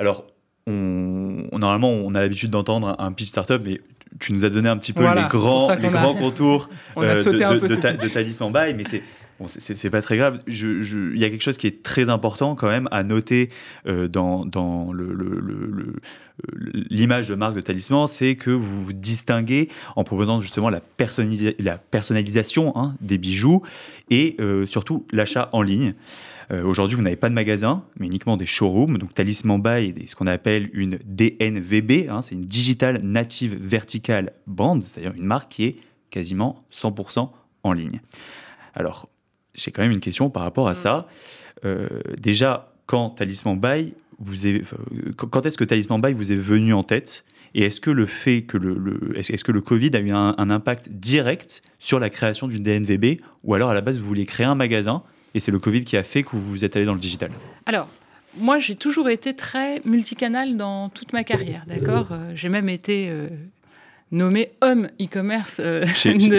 Alors, 0.00 0.24
on, 0.66 1.46
normalement, 1.52 1.90
on 1.90 2.16
a 2.16 2.20
l'habitude 2.20 2.50
d'entendre 2.50 2.96
un, 2.98 3.12
pitch 3.12 3.28
startup, 3.28 3.62
mais 3.64 3.80
tu 4.18 4.32
nous 4.32 4.44
as 4.44 4.50
donné 4.50 4.68
un 4.68 4.76
petit 4.78 4.92
peu 4.92 5.02
les 5.02 5.28
grands, 5.28 5.72
les 5.76 5.90
grands 5.90 6.14
contours 6.14 6.70
euh, 6.96 7.22
de, 7.22 7.30
de, 7.30 7.68
de, 7.68 7.74
ta, 7.76 7.92
de 7.92 8.08
Talisman 8.08 8.50
Buy, 8.50 8.74
mais 8.74 8.84
c'est 8.84 9.04
Bon, 9.38 9.46
c'est 9.48 9.90
pas 9.90 10.00
très 10.00 10.16
grave. 10.16 10.40
Il 10.46 11.18
y 11.18 11.24
a 11.24 11.28
quelque 11.28 11.42
chose 11.42 11.58
qui 11.58 11.66
est 11.66 11.82
très 11.82 12.08
important 12.08 12.54
quand 12.54 12.68
même 12.68 12.88
à 12.90 13.02
noter 13.02 13.50
euh, 13.86 14.08
dans, 14.08 14.46
l'image 16.90 17.28
de 17.28 17.34
marque 17.34 17.54
de 17.54 17.60
Talisman, 17.60 18.06
c'est 18.06 18.36
que 18.36 18.50
vous 18.50 18.84
vous 18.86 18.92
distinguez 18.94 19.68
en 19.94 20.04
proposant 20.04 20.40
justement 20.40 20.70
la, 20.70 20.80
la 21.58 21.78
personnalisation 21.78 22.72
hein, 22.76 22.94
des 23.02 23.18
bijoux 23.18 23.62
et 24.10 24.36
euh, 24.40 24.66
surtout 24.66 25.06
l'achat 25.12 25.50
en 25.52 25.60
ligne. 25.60 25.94
Euh, 26.50 26.64
aujourd'hui, 26.64 26.96
vous 26.96 27.02
n'avez 27.02 27.16
pas 27.16 27.28
de 27.28 27.34
magasin, 27.34 27.84
mais 27.98 28.06
uniquement 28.06 28.36
des 28.36 28.46
showrooms. 28.46 28.98
Donc, 28.98 29.14
Talisman 29.14 29.60
Buy 29.60 29.94
est 30.00 30.06
ce 30.06 30.16
qu'on 30.16 30.28
appelle 30.28 30.70
une 30.72 30.98
DNVB. 31.04 32.08
Hein, 32.08 32.22
c'est 32.22 32.34
une 32.34 32.46
Digital 32.46 33.00
Native 33.02 33.58
Vertical 33.60 34.32
Brand, 34.46 34.82
c'est-à-dire 34.82 35.12
une 35.16 35.24
marque 35.24 35.50
qui 35.50 35.64
est 35.64 35.76
quasiment 36.10 36.64
100% 36.72 37.28
en 37.64 37.72
ligne. 37.72 38.00
Alors, 38.74 39.08
j'ai 39.56 39.70
quand 39.70 39.82
même 39.82 39.92
une 39.92 40.00
question 40.00 40.30
par 40.30 40.42
rapport 40.42 40.68
à 40.68 40.72
mm. 40.72 40.76
ça. 40.76 41.08
Euh, 41.64 41.88
déjà, 42.18 42.72
quand 42.86 43.10
Talisman 43.10 43.58
Buy, 43.58 43.94
vous 44.18 44.46
est, 44.46 44.62
quand 45.16 45.44
est-ce 45.44 45.58
que 45.58 45.64
Talisman 45.64 46.00
Buy 46.00 46.14
vous 46.14 46.32
est 46.32 46.36
venu 46.36 46.72
en 46.72 46.82
tête 46.82 47.24
et 47.54 47.62
est-ce 47.62 47.80
que 47.80 47.90
le 47.90 48.06
fait 48.06 48.42
que 48.42 48.58
le, 48.58 49.12
est-ce 49.16 49.44
que 49.44 49.52
le 49.52 49.60
Covid 49.60 49.90
a 49.94 50.00
eu 50.00 50.10
un, 50.10 50.50
impact 50.50 50.90
direct 50.90 51.62
sur 51.78 51.98
la 51.98 52.10
création 52.10 52.48
d'une 52.48 52.62
DNVB 52.62 53.20
ou 53.44 53.54
alors 53.54 53.70
à 53.70 53.74
la 53.74 53.80
base 53.80 53.98
vous 53.98 54.06
vouliez 54.06 54.26
créer 54.26 54.46
un 54.46 54.54
magasin 54.54 55.02
et 55.34 55.40
c'est 55.40 55.50
le 55.50 55.58
Covid 55.58 55.84
qui 55.84 55.96
a 55.96 56.02
fait 56.02 56.22
que 56.22 56.30
vous 56.30 56.42
vous 56.42 56.64
êtes 56.64 56.76
allé 56.76 56.84
dans 56.84 56.94
le 56.94 57.00
digital? 57.00 57.30
Alors, 57.66 57.88
moi, 58.38 58.58
j'ai 58.58 58.74
toujours 58.74 59.08
été 59.08 59.34
très 59.34 59.80
multicanal 59.84 60.56
dans 60.56 60.88
toute 60.90 61.12
ma 61.12 61.24
carrière, 61.24 61.64
d'accord? 61.66 62.08
Euh, 62.10 62.32
J'ai 62.34 62.48
même 62.48 62.68
été 62.68 63.08
euh, 63.10 63.28
nommé 64.12 64.52
homme 64.60 64.88
e-commerce 65.00 65.60
euh, 65.60 65.84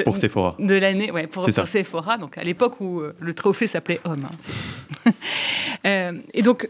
pour 0.06 0.18
Sephora. 0.18 0.56
De 0.60 0.76
l'année, 0.76 1.12
ouais, 1.12 1.28
pour, 1.28 1.46
pour 1.46 1.68
Sephora, 1.68 2.18
donc 2.18 2.38
à 2.38 2.44
l'époque 2.44 2.80
où 2.80 3.02
le 3.20 3.34
trophée 3.34 3.68
s'appelait 3.68 4.00
homme. 4.06 4.28
Hein, 5.84 6.14
et 6.34 6.42
donc, 6.42 6.70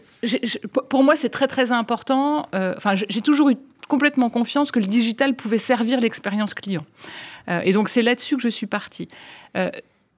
pour 0.88 1.04
moi, 1.04 1.16
c'est 1.16 1.28
très 1.28 1.46
très 1.46 1.72
important. 1.72 2.48
Enfin, 2.52 2.94
j'ai 2.94 3.20
toujours 3.20 3.50
eu 3.50 3.56
complètement 3.88 4.28
confiance 4.28 4.70
que 4.70 4.80
le 4.80 4.86
digital 4.86 5.34
pouvait 5.34 5.58
servir 5.58 6.00
l'expérience 6.00 6.54
client. 6.54 6.84
et 7.64 7.72
donc, 7.72 7.88
c'est 7.88 8.02
là-dessus 8.02 8.36
que 8.36 8.42
je 8.42 8.48
suis 8.48 8.66
partie. 8.66 9.08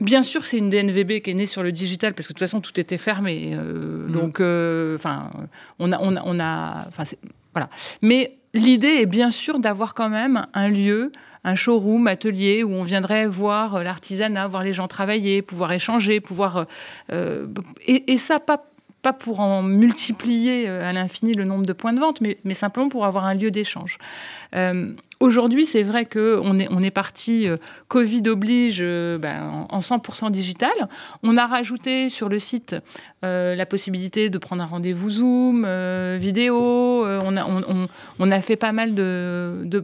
Bien 0.01 0.23
sûr, 0.23 0.47
c'est 0.47 0.57
une 0.57 0.71
DNVB 0.71 1.21
qui 1.21 1.31
est 1.31 1.35
née 1.35 1.47
sur 1.47 1.63
le 1.63 1.73
digital 1.73 2.15
parce 2.15 2.27
que 2.27 2.33
de 2.33 2.39
toute 2.39 2.47
façon 2.47 2.63
tout 2.63 2.79
était 2.81 2.97
fermé. 2.97 3.53
Euh, 3.55 4.09
mm. 4.09 4.13
Donc, 4.13 4.41
euh, 4.41 4.97
enfin, 4.97 5.31
on 5.79 5.93
a, 5.93 5.99
on 6.01 6.17
a, 6.17 6.23
on 6.25 6.41
a 6.41 6.89
voilà. 7.53 7.69
Mais 8.01 8.39
l'idée 8.55 9.01
est 9.01 9.07
bien 9.07 9.31
sûr 9.31 9.59
d'avoir 9.59 9.95
quand 9.95 10.09
même 10.09 10.47
un 10.55 10.69
lieu, 10.69 11.13
un 11.45 11.55
showroom, 11.55 12.07
atelier 12.07 12.63
où 12.63 12.73
on 12.73 12.83
viendrait 12.83 13.27
voir 13.27 13.83
l'artisanat, 13.83 14.49
voir 14.49 14.63
les 14.63 14.73
gens 14.73 14.89
travailler, 14.89 15.43
pouvoir 15.43 15.73
échanger, 15.73 16.21
pouvoir 16.21 16.67
euh, 17.13 17.47
et, 17.87 18.13
et, 18.13 18.17
ça 18.17 18.39
pas 18.41 18.65
pour 19.19 19.41
en 19.41 19.63
multiplier 19.63 20.69
à 20.69 20.93
l'infini 20.93 21.33
le 21.33 21.45
nombre 21.45 21.65
de 21.65 21.73
points 21.73 21.95
de 21.95 22.01
vente, 22.01 22.21
mais 22.21 22.55
simplement 22.55 22.91
pour 22.91 23.07
avoir 23.07 23.25
un 23.25 23.35
lieu 23.35 23.51
d'échange. 23.51 23.97
Aujourd'hui, 25.23 25.67
c'est 25.67 25.83
vrai 25.83 26.07
qu'on 26.07 26.57
est, 26.57 26.91
parti, 26.91 27.47
euh, 27.47 27.59
Covid 27.89 28.23
oblige, 28.27 28.79
euh, 28.81 29.19
ben, 29.19 29.67
en, 29.69 29.81
100% 29.81 30.31
digital. 30.31 30.73
On 31.23 31.37
a 31.37 31.47
rajouté 31.47 32.09
sur 32.09 32.31
le 32.31 32.39
site 32.39 32.75
euh, 33.23 33.55
la 33.55 33.67
possibilité 33.67 34.31
de 34.31 34.39
prendre 34.39 34.63
un 34.63 34.67
rendez-vous 34.67 35.11
Zoom, 35.11 35.67
vidéo. 36.17 37.05
On 37.05 38.31
a, 38.31 38.41
fait 38.41 38.57
pas 38.57 38.73
mal 38.73 38.95
de, 38.95 39.83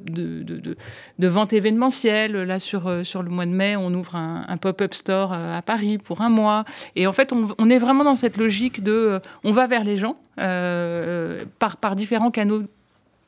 ventes 1.19 1.53
événementielles. 1.53 2.33
Là, 2.33 2.59
sur, 2.59 2.89
le 2.89 3.29
mois 3.29 3.45
de 3.45 3.51
mai, 3.51 3.77
on 3.77 3.93
ouvre 3.93 4.17
un, 4.17 4.57
pop-up 4.57 4.95
store 4.95 5.35
à 5.35 5.61
Paris 5.61 5.99
pour 5.99 6.23
un 6.23 6.31
mois. 6.31 6.65
Et 6.97 7.07
en 7.07 7.13
fait, 7.13 7.35
on, 7.59 7.69
est 7.69 7.79
vraiment 7.79 8.05
dans 8.05 8.17
cette 8.17 8.39
logique 8.39 8.83
de... 8.83 9.21
on 9.45 9.51
va 9.51 9.67
vers 9.67 9.85
les 9.85 9.99
gens 9.99 10.17
par 10.39 11.95
différents 11.95 12.31
canaux 12.31 12.63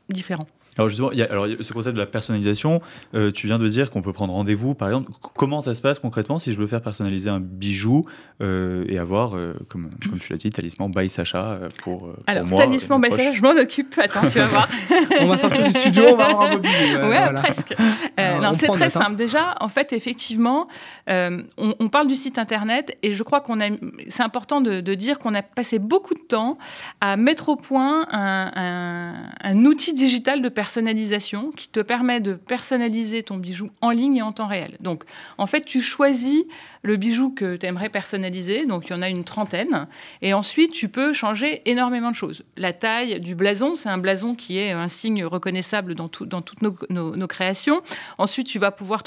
différents. 0.08 0.48
Alors 0.78 0.88
justement, 0.88 1.10
il 1.10 1.18
y 1.18 1.22
a, 1.22 1.26
alors, 1.28 1.48
ce 1.60 1.72
concept 1.72 1.96
de 1.96 2.00
la 2.00 2.06
personnalisation, 2.06 2.80
euh, 3.12 3.32
tu 3.32 3.48
viens 3.48 3.58
de 3.58 3.68
dire 3.68 3.90
qu'on 3.90 4.00
peut 4.00 4.12
prendre 4.12 4.32
rendez-vous, 4.32 4.74
par 4.74 4.88
exemple. 4.88 5.10
Comment 5.36 5.60
ça 5.60 5.74
se 5.74 5.82
passe 5.82 5.98
concrètement 5.98 6.38
si 6.38 6.52
je 6.52 6.58
veux 6.58 6.68
faire 6.68 6.82
personnaliser 6.82 7.28
un 7.28 7.40
bijou 7.40 8.06
euh, 8.40 8.84
et 8.86 8.96
avoir, 8.96 9.34
euh, 9.34 9.54
comme, 9.68 9.90
comme 10.08 10.20
tu 10.20 10.32
l'as 10.32 10.38
dit, 10.38 10.50
talisman 10.50 10.88
by 10.88 11.10
Sacha 11.10 11.58
pour, 11.82 11.98
pour 11.98 12.14
alors, 12.28 12.46
moi, 12.46 12.58
talisman 12.58 13.00
by 13.00 13.10
Sacha, 13.10 13.32
je 13.32 13.42
m'en 13.42 13.60
occupe. 13.60 13.98
Attends, 13.98 14.28
tu 14.30 14.38
vas 14.38 14.46
voir. 14.46 14.68
on 15.20 15.26
va 15.26 15.36
sortir 15.36 15.64
du 15.64 15.72
studio, 15.72 16.04
on 16.12 16.16
va 16.16 16.26
avoir 16.26 16.52
un 16.52 16.58
bijou. 16.58 17.08
Ouais, 17.08 17.34
presque. 17.34 17.74
non, 18.16 18.54
c'est 18.54 18.68
très 18.68 18.84
hein. 18.84 18.88
simple. 18.88 19.16
Déjà, 19.16 19.56
en 19.60 19.68
fait, 19.68 19.92
effectivement, 19.92 20.68
on, 21.08 21.42
on, 21.56 21.88
parle 21.88 22.06
du 22.06 22.14
site 22.14 22.38
internet 22.38 22.96
et 23.02 23.14
je 23.14 23.22
crois 23.24 23.40
qu'on 23.40 23.60
a. 23.60 23.68
C'est 24.08 24.22
important 24.22 24.60
de, 24.60 24.80
de 24.80 24.94
dire 24.94 25.18
qu'on 25.18 25.34
a 25.34 25.42
passé 25.42 25.80
beaucoup 25.80 26.14
de 26.14 26.20
temps 26.20 26.56
à 27.00 27.16
mettre 27.16 27.48
au 27.48 27.56
point 27.56 28.06
un, 28.12 28.52
un, 28.54 29.14
un 29.42 29.64
outil 29.64 29.92
digital 29.92 30.40
de 30.40 30.48
personnalisation 30.48 30.67
personnalisation 30.68 31.50
qui 31.50 31.68
te 31.68 31.80
permet 31.80 32.20
de 32.20 32.34
personnaliser 32.34 33.22
ton 33.22 33.38
bijou 33.38 33.70
en 33.80 33.88
ligne 33.88 34.16
et 34.16 34.22
en 34.22 34.32
temps 34.32 34.46
réel. 34.46 34.76
Donc, 34.80 35.04
en 35.38 35.46
fait, 35.46 35.62
tu 35.62 35.80
choisis 35.80 36.42
le 36.82 36.96
bijou 36.96 37.30
que 37.30 37.56
tu 37.56 37.64
aimerais 37.64 37.88
personnaliser. 37.88 38.66
Donc, 38.66 38.86
il 38.86 38.90
y 38.90 38.94
en 38.94 39.00
a 39.00 39.08
une 39.08 39.24
trentaine. 39.24 39.88
Et 40.20 40.34
ensuite, 40.34 40.72
tu 40.72 40.90
peux 40.90 41.14
changer 41.14 41.62
énormément 41.64 42.10
de 42.10 42.14
choses. 42.14 42.44
La 42.58 42.74
taille 42.74 43.18
du 43.18 43.34
blason, 43.34 43.76
c'est 43.76 43.88
un 43.88 43.96
blason 43.96 44.34
qui 44.34 44.58
est 44.58 44.72
un 44.72 44.88
signe 44.88 45.24
reconnaissable 45.24 45.94
dans, 45.94 46.08
toutes 46.08 46.60
nos, 46.60 47.26
créations. 47.26 47.80
Ensuite, 48.18 48.46
tu 48.46 48.58
vas 48.58 48.70
pouvoir 48.70 49.02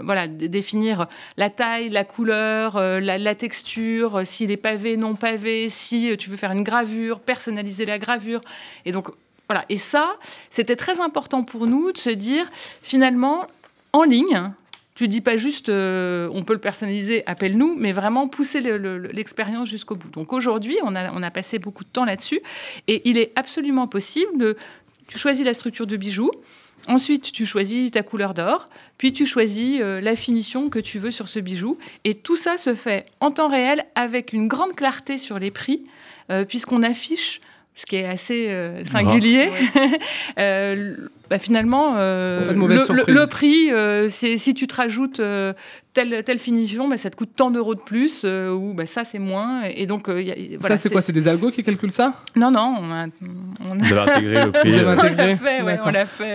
voilà, 0.00 0.28
définir 0.28 1.08
la 1.36 1.50
taille, 1.50 1.88
la 1.88 2.04
couleur, 2.04 2.76
euh, 2.76 3.00
la, 3.00 3.18
la 3.18 3.34
texture, 3.34 4.24
s'il 4.24 4.52
est 4.52 4.56
pavé, 4.56 4.96
non 4.96 5.16
pavé, 5.16 5.68
si 5.70 6.16
tu 6.16 6.30
veux 6.30 6.36
faire 6.36 6.52
une 6.52 6.62
gravure, 6.62 7.18
personnaliser 7.18 7.84
la 7.84 7.98
gravure. 7.98 8.42
Et 8.84 8.92
donc, 8.92 9.08
voilà. 9.48 9.64
Et 9.68 9.78
ça, 9.78 10.16
c'était 10.50 10.76
très 10.76 11.00
important 11.00 11.42
pour 11.44 11.66
nous 11.66 11.92
de 11.92 11.98
se 11.98 12.10
dire, 12.10 12.46
finalement, 12.82 13.46
en 13.92 14.02
ligne, 14.02 14.50
tu 14.94 15.08
dis 15.08 15.20
pas 15.20 15.36
juste 15.36 15.68
euh, 15.68 16.28
on 16.32 16.44
peut 16.44 16.52
le 16.52 16.60
personnaliser, 16.60 17.24
appelle-nous, 17.26 17.74
mais 17.76 17.92
vraiment 17.92 18.28
pousser 18.28 18.60
l'expérience 18.60 19.68
jusqu'au 19.68 19.96
bout. 19.96 20.10
Donc 20.10 20.32
aujourd'hui, 20.32 20.78
on 20.84 20.94
a, 20.94 21.12
on 21.12 21.22
a 21.22 21.30
passé 21.30 21.58
beaucoup 21.58 21.84
de 21.84 21.88
temps 21.88 22.04
là-dessus 22.04 22.40
et 22.86 23.02
il 23.08 23.18
est 23.18 23.32
absolument 23.36 23.88
possible 23.88 24.38
de. 24.38 24.56
Tu 25.08 25.18
choisis 25.18 25.44
la 25.44 25.52
structure 25.52 25.86
de 25.86 25.96
bijou, 25.98 26.30
ensuite 26.88 27.30
tu 27.30 27.44
choisis 27.44 27.90
ta 27.90 28.02
couleur 28.02 28.32
d'or, 28.32 28.70
puis 28.96 29.12
tu 29.12 29.26
choisis 29.26 29.80
euh, 29.82 30.00
la 30.00 30.16
finition 30.16 30.70
que 30.70 30.78
tu 30.78 30.98
veux 30.98 31.10
sur 31.10 31.28
ce 31.28 31.40
bijou. 31.40 31.76
Et 32.04 32.14
tout 32.14 32.36
ça 32.36 32.56
se 32.56 32.74
fait 32.74 33.06
en 33.20 33.30
temps 33.30 33.48
réel 33.48 33.84
avec 33.96 34.32
une 34.32 34.48
grande 34.48 34.74
clarté 34.74 35.18
sur 35.18 35.38
les 35.38 35.50
prix, 35.50 35.82
euh, 36.30 36.44
puisqu'on 36.44 36.82
affiche 36.82 37.42
ce 37.74 37.86
qui 37.86 37.96
est 37.96 38.06
assez 38.06 38.48
euh, 38.48 38.84
singulier. 38.84 39.50
euh, 40.38 40.96
bah, 41.30 41.38
finalement, 41.38 41.94
euh, 41.96 42.52
le, 42.52 43.12
le, 43.12 43.26
prix, 43.26 43.70
euh, 43.72 44.08
si 44.10 44.54
tu 44.54 44.66
te 44.66 44.74
rajoutes 44.74 45.20
telle, 45.94 46.24
telle 46.24 46.38
finition, 46.38 46.88
bah, 46.88 46.96
ça 46.96 47.08
te 47.08 47.16
coûte 47.16 47.30
tant 47.34 47.50
d'euros 47.50 47.74
de 47.74 47.80
plus, 47.80 48.22
euh, 48.24 48.52
ou 48.52 48.74
bah, 48.74 48.84
ça 48.84 49.04
c'est 49.04 49.20
moins. 49.20 49.62
Et 49.62 49.86
donc, 49.86 50.08
euh, 50.08 50.22
ça 50.60 50.76
c'est 50.76 50.90
quoi 50.90 51.00
C'est 51.00 51.12
des 51.12 51.28
algos 51.28 51.50
qui 51.52 51.62
calculent 51.62 51.92
ça? 51.92 52.14
Non, 52.36 52.50
non, 52.50 52.76
on 52.80 52.90
a, 52.90 53.06
on 53.64 53.80
a... 53.80 54.02
Intégré 54.02 54.44
le 54.44 54.52
prix. 54.52 54.74
On 54.84 55.16
l'a 55.16 55.36
fait, 55.36 55.62
ouais, 55.62 55.78
on 55.84 55.90
l'a 55.90 56.06
fait. 56.06 56.34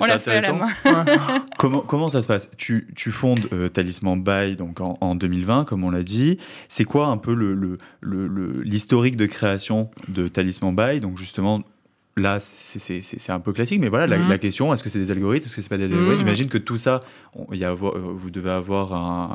on 0.00 0.06
l'a 0.06 0.18
fait 0.18 0.36
à 0.36 0.40
la 0.40 0.52
main. 0.52 0.66
comment, 1.58 1.80
comment 1.80 2.08
ça 2.08 2.22
se 2.22 2.28
passe? 2.28 2.50
Tu, 2.56 2.88
tu 2.96 3.12
fondes 3.12 3.46
euh, 3.52 3.68
Talisman 3.68 4.22
By 4.22 4.56
donc 4.56 4.80
en, 4.80 4.96
en, 5.00 5.14
2020, 5.14 5.64
comme 5.64 5.84
on 5.84 5.90
l'a 5.90 6.02
dit. 6.02 6.38
C'est 6.68 6.84
quoi 6.84 7.06
un 7.06 7.18
peu 7.18 7.34
l'historique 7.34 9.14
le, 9.14 9.18
le, 9.18 9.24
le, 9.24 9.28
de 9.28 9.32
création 9.32 9.90
de 10.08 10.28
Talisman 10.28 10.74
By? 10.74 11.00
Donc 11.00 11.18
justement, 11.18 11.62
là, 12.16 12.38
c'est 12.38 13.30
un 13.30 13.40
peu 13.40 13.52
classique, 13.52 13.80
mais 13.80 13.88
voilà, 13.88 14.06
la, 14.06 14.18
mhm. 14.18 14.38
question, 14.38 14.72
est-ce 14.72 14.82
que 14.82 14.88
c'est 14.88 15.00
des 15.00 15.10
algorithmes, 15.10 15.46
est-ce 15.46 15.56
que 15.56 15.62
c'est 15.62 15.68
pas 15.68 15.78
des 15.78 15.84
algorithmes? 15.84 16.12
Mhm. 16.12 16.20
J'imagine 16.20 16.48
que 16.48 16.58
tout 16.58 16.78
ça, 16.78 17.02
il 17.52 17.58
y 17.58 17.64
a, 17.64 17.74
vous 17.74 18.30
devez 18.30 18.50
avoir 18.50 18.92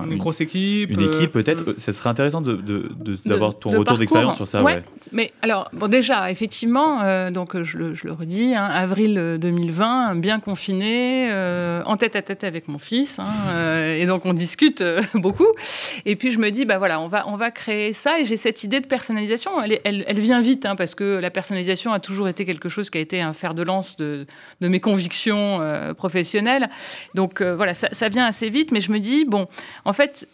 une, 0.10 0.18
grosse 0.18 0.40
équipe. 0.40 0.90
Une 0.90 1.02
équipe, 1.02 1.36
euh, 1.36 1.44
peut-être. 1.44 1.78
Ça 1.78 1.92
serait 1.92 2.10
intéressant 2.10 2.42
d'avoir 2.42 3.60
ton 3.60 3.72
retour 3.72 3.98
d'expérience 3.98 4.38
sur 4.38 4.48
ça. 4.48 4.64
Ouais. 4.64 4.82
Mais 5.12 5.34
alors, 5.42 5.70
bon, 5.74 5.88
déjà, 5.88 6.32
effectivement, 6.32 7.02
euh, 7.02 7.32
donc 7.32 7.62
je 7.62 7.78
le, 7.78 7.96
je 7.96 8.08
le 8.08 8.14
redis, 8.14 8.56
hein, 8.56 8.64
avril 8.64 9.38
2020, 9.42 10.16
bien 10.16 10.40
confiné, 10.40 11.30
euh, 11.32 11.82
en 11.86 11.98
tête 11.98 12.16
à 12.16 12.22
tête 12.22 12.46
avec 12.46 12.70
mon 12.70 12.80
fils, 12.80 13.20
hein, 13.20 13.94
et 13.98 14.06
donc 14.06 14.26
on 14.26 14.34
discute 14.34 14.84
beaucoup. 15.16 15.48
Et 16.06 16.16
puis 16.16 16.32
je 16.32 16.40
me 16.40 16.50
dis, 16.50 16.64
bah 16.64 16.78
voilà, 16.78 17.02
on 17.02 17.08
va, 17.08 17.28
on 17.28 17.36
va 17.36 17.52
créer 17.52 17.92
ça, 17.92 18.20
et 18.20 18.26
j'ai 18.26 18.38
cette 18.38 18.64
idée 18.64 18.80
de 18.80 18.88
personnalisation. 18.88 19.62
Elle, 19.62 19.80
elle, 19.84 20.06
elle 20.08 20.20
vient 20.20 20.42
vite, 20.42 20.66
hein, 20.66 20.78
parce 20.78 20.96
que 20.96 21.20
la 21.20 21.30
personnalisation 21.30 21.92
a 21.92 22.00
toujours 22.00 22.30
été 22.30 22.46
quelque 22.46 22.69
chose 22.70 22.90
qui 22.90 22.98
a 22.98 23.02
été 23.02 23.22
un 23.22 23.34
fer 23.34 23.54
de 23.54 23.64
lance 23.64 23.98
de, 23.98 24.26
mes 24.62 24.80
convictions 24.80 25.62
euh, 25.62 25.94
professionnelles. 25.94 26.70
Donc 27.16 27.42
euh, 27.42 27.56
voilà, 27.56 27.74
ça, 27.74 27.90
ça, 27.92 28.10
vient 28.10 28.26
assez 28.26 28.50
vite, 28.50 28.72
mais 28.72 28.82
je 28.82 28.92
me 28.92 29.00
dis, 29.00 29.26
bon, 29.26 29.48
en 29.86 29.94
fait, 29.94 30.28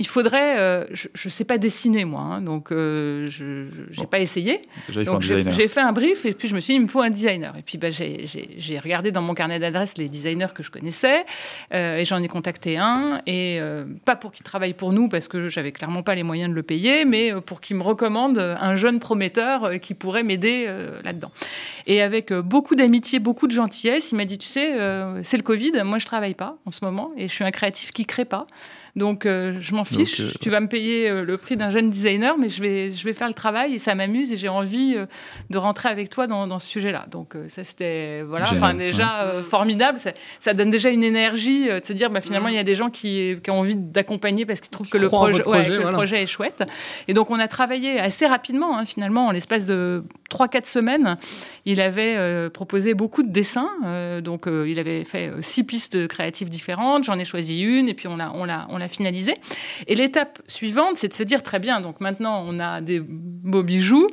il 0.00 0.06
faudrait. 0.06 0.58
Euh, 0.58 0.86
je 0.92 1.08
ne 1.26 1.30
sais 1.30 1.44
pas 1.44 1.58
dessiner, 1.58 2.06
moi, 2.06 2.22
hein, 2.22 2.40
donc 2.40 2.72
euh, 2.72 3.26
je 3.28 3.66
n'ai 4.00 4.06
pas 4.06 4.18
essayé. 4.18 4.62
Donc 5.04 5.20
j'ai 5.20 5.68
fait 5.68 5.80
un 5.80 5.92
brief 5.92 6.24
et 6.24 6.32
puis 6.32 6.48
je 6.48 6.54
me 6.54 6.60
suis 6.60 6.72
dit, 6.72 6.78
il 6.78 6.82
me 6.82 6.88
faut 6.88 7.02
un 7.02 7.10
designer. 7.10 7.54
Et 7.58 7.62
puis 7.62 7.76
bah, 7.76 7.88
j'ai 7.90 8.78
regardé 8.78 9.12
dans 9.12 9.20
mon 9.20 9.34
carnet 9.34 9.58
d'adresses 9.58 9.98
les 9.98 10.08
designers 10.08 10.54
que 10.54 10.62
je 10.62 10.70
connaissais 10.70 11.26
euh, 11.74 11.98
et 11.98 12.06
j'en 12.06 12.22
ai 12.22 12.28
contacté 12.28 12.78
un. 12.78 13.20
Et 13.26 13.60
pas 14.06 14.16
pour 14.16 14.32
qu'il 14.32 14.42
travaille 14.42 14.72
pour 14.72 14.92
nous 14.92 15.08
parce 15.08 15.28
que 15.28 15.50
j'avais 15.50 15.70
clairement 15.70 16.02
pas 16.02 16.14
les 16.14 16.22
moyens 16.22 16.50
de 16.50 16.54
le 16.54 16.62
payer, 16.62 17.04
mais 17.04 17.34
pour 17.42 17.60
qu'il 17.60 17.76
me 17.76 17.82
recommande 17.82 18.38
un 18.38 18.74
jeune 18.76 19.00
prometteur 19.00 19.78
qui 19.82 19.92
pourrait 19.92 20.22
m'aider 20.22 20.66
là-dedans. 21.04 21.30
Et 21.86 22.00
avec 22.00 22.32
beaucoup 22.32 22.74
d'amitié, 22.74 23.18
beaucoup 23.18 23.46
de 23.46 23.52
gentillesse, 23.52 24.12
il 24.12 24.16
m'a 24.16 24.24
dit, 24.24 24.38
tu 24.38 24.48
sais, 24.48 24.78
c'est 25.24 25.36
le 25.36 25.42
Covid, 25.42 25.72
moi 25.84 25.98
je 25.98 26.06
travaille 26.06 26.34
pas 26.34 26.56
en 26.64 26.70
ce 26.70 26.82
moment 26.86 27.10
et 27.18 27.28
je 27.28 27.34
suis 27.34 27.44
un 27.44 27.50
créatif 27.50 27.90
qui 27.90 28.06
crée 28.06 28.24
pas. 28.24 28.46
Donc, 28.96 29.26
euh, 29.26 29.56
je 29.60 29.74
m'en 29.74 29.84
fiche. 29.84 30.20
Euh, 30.20 30.30
tu 30.40 30.50
vas 30.50 30.60
me 30.60 30.68
payer 30.68 31.08
euh, 31.08 31.24
le 31.24 31.36
prix 31.36 31.56
d'un 31.56 31.70
jeune 31.70 31.90
designer, 31.90 32.36
mais 32.38 32.48
je 32.48 32.60
vais, 32.60 32.92
je 32.92 33.04
vais 33.04 33.14
faire 33.14 33.28
le 33.28 33.34
travail 33.34 33.74
et 33.74 33.78
ça 33.78 33.94
m'amuse 33.94 34.32
et 34.32 34.36
j'ai 34.36 34.48
envie 34.48 34.96
de 35.50 35.58
rentrer 35.58 35.88
avec 35.88 36.10
toi 36.10 36.26
dans, 36.26 36.46
dans 36.46 36.58
ce 36.58 36.68
sujet-là. 36.68 37.06
Donc, 37.10 37.34
ça, 37.48 37.64
c'était 37.64 38.22
voilà, 38.22 38.46
enfin, 38.52 38.74
déjà 38.74 39.42
formidable. 39.44 39.98
Ça, 39.98 40.12
ça, 40.38 40.54
donne 40.54 40.70
déjà 40.70 40.90
une 40.90 41.04
énergie 41.04 41.68
de 41.68 41.84
se 41.84 41.92
dire, 41.92 42.10
bah, 42.10 42.20
finalement, 42.20 42.48
il 42.48 42.54
y 42.54 42.58
a 42.58 42.64
des 42.64 42.74
gens 42.74 42.90
qui, 42.90 43.36
qui 43.42 43.50
ont 43.50 43.60
envie 43.60 43.76
d'accompagner 43.76 44.46
parce 44.46 44.60
qu'ils 44.60 44.70
trouvent 44.70 44.88
que, 44.88 44.98
le 44.98 45.08
projet, 45.08 45.42
projet, 45.42 45.78
le 45.78 45.92
projet, 45.92 46.22
est 46.22 46.26
chouette. 46.26 46.64
Et 47.08 47.14
donc, 47.14 47.30
on 47.30 47.38
a 47.38 47.48
travaillé 47.48 47.98
assez 48.00 48.26
rapidement, 48.26 48.78
hein, 48.78 48.84
finalement, 48.84 49.26
en 49.26 49.30
l'espace 49.30 49.66
de 49.66 50.02
3-4 50.30 50.66
semaines. 50.66 51.16
Il 51.66 51.80
avait 51.80 52.48
proposé 52.50 52.94
beaucoup 52.94 53.22
de 53.22 53.30
dessins. 53.30 53.70
donc, 54.22 54.46
il 54.46 54.78
avait 54.78 55.04
fait 55.04 55.30
six 55.42 55.64
pistes 55.64 56.06
créatives 56.08 56.48
différentes. 56.48 57.04
J'en 57.04 57.18
ai 57.18 57.24
choisi 57.24 57.60
une 57.60 57.88
et 57.88 57.94
puis 57.94 58.08
on 58.08 58.16
l'a 58.16 58.32
on 58.34 58.44
l'a 58.78 58.88
finalisé. 58.88 59.34
Et 59.86 59.94
l'étape 59.94 60.40
suivante, 60.46 60.96
c'est 60.96 61.08
de 61.08 61.14
se 61.14 61.22
dire 61.22 61.42
très 61.42 61.58
bien, 61.58 61.80
donc 61.80 62.00
maintenant 62.00 62.42
on 62.46 62.58
a 62.60 62.80
des 62.80 63.00
beaux 63.04 63.62
bijoux, 63.62 64.08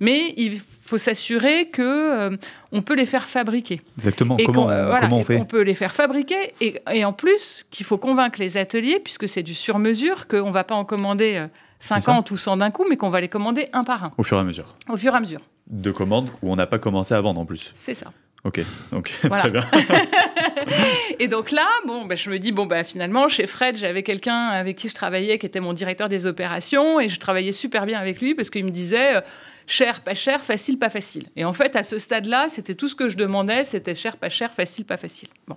mais 0.00 0.34
il 0.36 0.60
faut 0.80 0.98
s'assurer 0.98 1.66
que 1.68 1.82
euh, 1.82 2.36
on 2.72 2.80
peut 2.82 2.94
les 2.94 3.04
faire 3.06 3.24
fabriquer. 3.24 3.80
Exactement. 3.98 4.36
Et 4.38 4.44
comment, 4.44 4.64
qu'on- 4.64 4.70
euh, 4.70 4.86
voilà, 4.86 5.02
comment 5.06 5.18
on 5.18 5.24
fait 5.24 5.36
qu'on 5.36 5.44
peut 5.44 5.60
les 5.60 5.74
faire 5.74 5.94
fabriquer 5.94 6.54
et, 6.62 6.80
et 6.92 7.04
en 7.04 7.12
plus 7.12 7.66
qu'il 7.70 7.84
faut 7.84 7.98
convaincre 7.98 8.40
les 8.40 8.56
ateliers, 8.56 8.98
puisque 9.02 9.28
c'est 9.28 9.42
du 9.42 9.54
sur-mesure, 9.54 10.26
qu'on 10.28 10.48
ne 10.48 10.52
va 10.52 10.64
pas 10.64 10.74
en 10.74 10.84
commander 10.86 11.34
euh, 11.36 11.46
C'est 11.78 11.88
ça. 11.94 12.00
50 12.00 12.30
ou 12.30 12.36
100 12.38 12.56
d'un 12.58 12.70
coup, 12.70 12.86
mais 12.88 12.96
qu'on 12.96 13.10
va 13.10 13.20
les 13.20 13.28
commander 13.28 13.68
un 13.74 13.84
par 13.84 14.02
un, 14.04 14.12
Au 14.16 14.22
fur 14.22 14.38
et 14.38 14.40
à 14.40 14.44
mesure. 14.44 14.74
au 14.88 14.96
fur 14.96 15.12
et 15.12 15.16
à 15.16 15.20
mesure. 15.20 15.40
De 15.68 15.90
commandes 15.90 16.30
où 16.42 16.50
on 16.50 16.56
n'a 16.56 16.66
pas 16.66 16.78
commencé 16.78 17.14
à 17.14 17.20
vendre 17.20 17.40
en 17.40 17.46
plus. 17.46 17.72
C'est 17.74 17.94
ça. 17.94 18.06
Ok, 18.44 18.60
donc 18.92 19.12
Voilà. 19.22 19.42
très 19.42 19.50
bien. 19.50 19.66
Et 21.18 21.28
donc 21.28 21.50
là, 21.50 21.66
bon, 21.86 22.06
bah, 22.06 22.14
je 22.14 22.30
me 22.30 22.38
dis, 22.38 22.52
bon, 22.52 22.66
bah, 22.66 22.84
finalement, 22.84 23.28
chez 23.28 23.46
Fred, 23.46 23.76
j'avais 23.76 24.02
quelqu'un 24.02 24.46
avec 24.48 24.76
qui 24.76 24.88
je 24.88 24.94
travaillais, 24.94 25.38
qui 25.38 25.46
était 25.46 25.60
mon 25.60 25.72
directeur 25.72 26.08
des 26.08 26.26
opérations, 26.26 27.00
et 27.00 27.08
je 27.08 27.18
travaillais 27.18 27.52
super 27.52 27.84
bien 27.84 27.98
avec 27.98 28.20
lui 28.20 28.34
parce 28.34 28.48
qu'il 28.48 28.64
me 28.64 28.70
disait, 28.70 29.16
euh, 29.16 29.20
cher, 29.66 30.02
pas 30.02 30.14
cher, 30.14 30.44
facile, 30.44 30.78
pas 30.78 30.88
facile. 30.88 31.24
Et 31.36 31.44
en 31.44 31.52
fait, 31.52 31.74
à 31.74 31.82
ce 31.82 31.98
stade-là, 31.98 32.48
c'était 32.48 32.76
tout 32.76 32.88
ce 32.88 32.94
que 32.94 33.08
je 33.08 33.16
demandais, 33.16 33.64
c'était 33.64 33.96
cher, 33.96 34.16
pas 34.16 34.28
cher, 34.28 34.54
facile, 34.54 34.84
pas 34.84 34.96
facile. 34.98 35.28
Bon. 35.48 35.56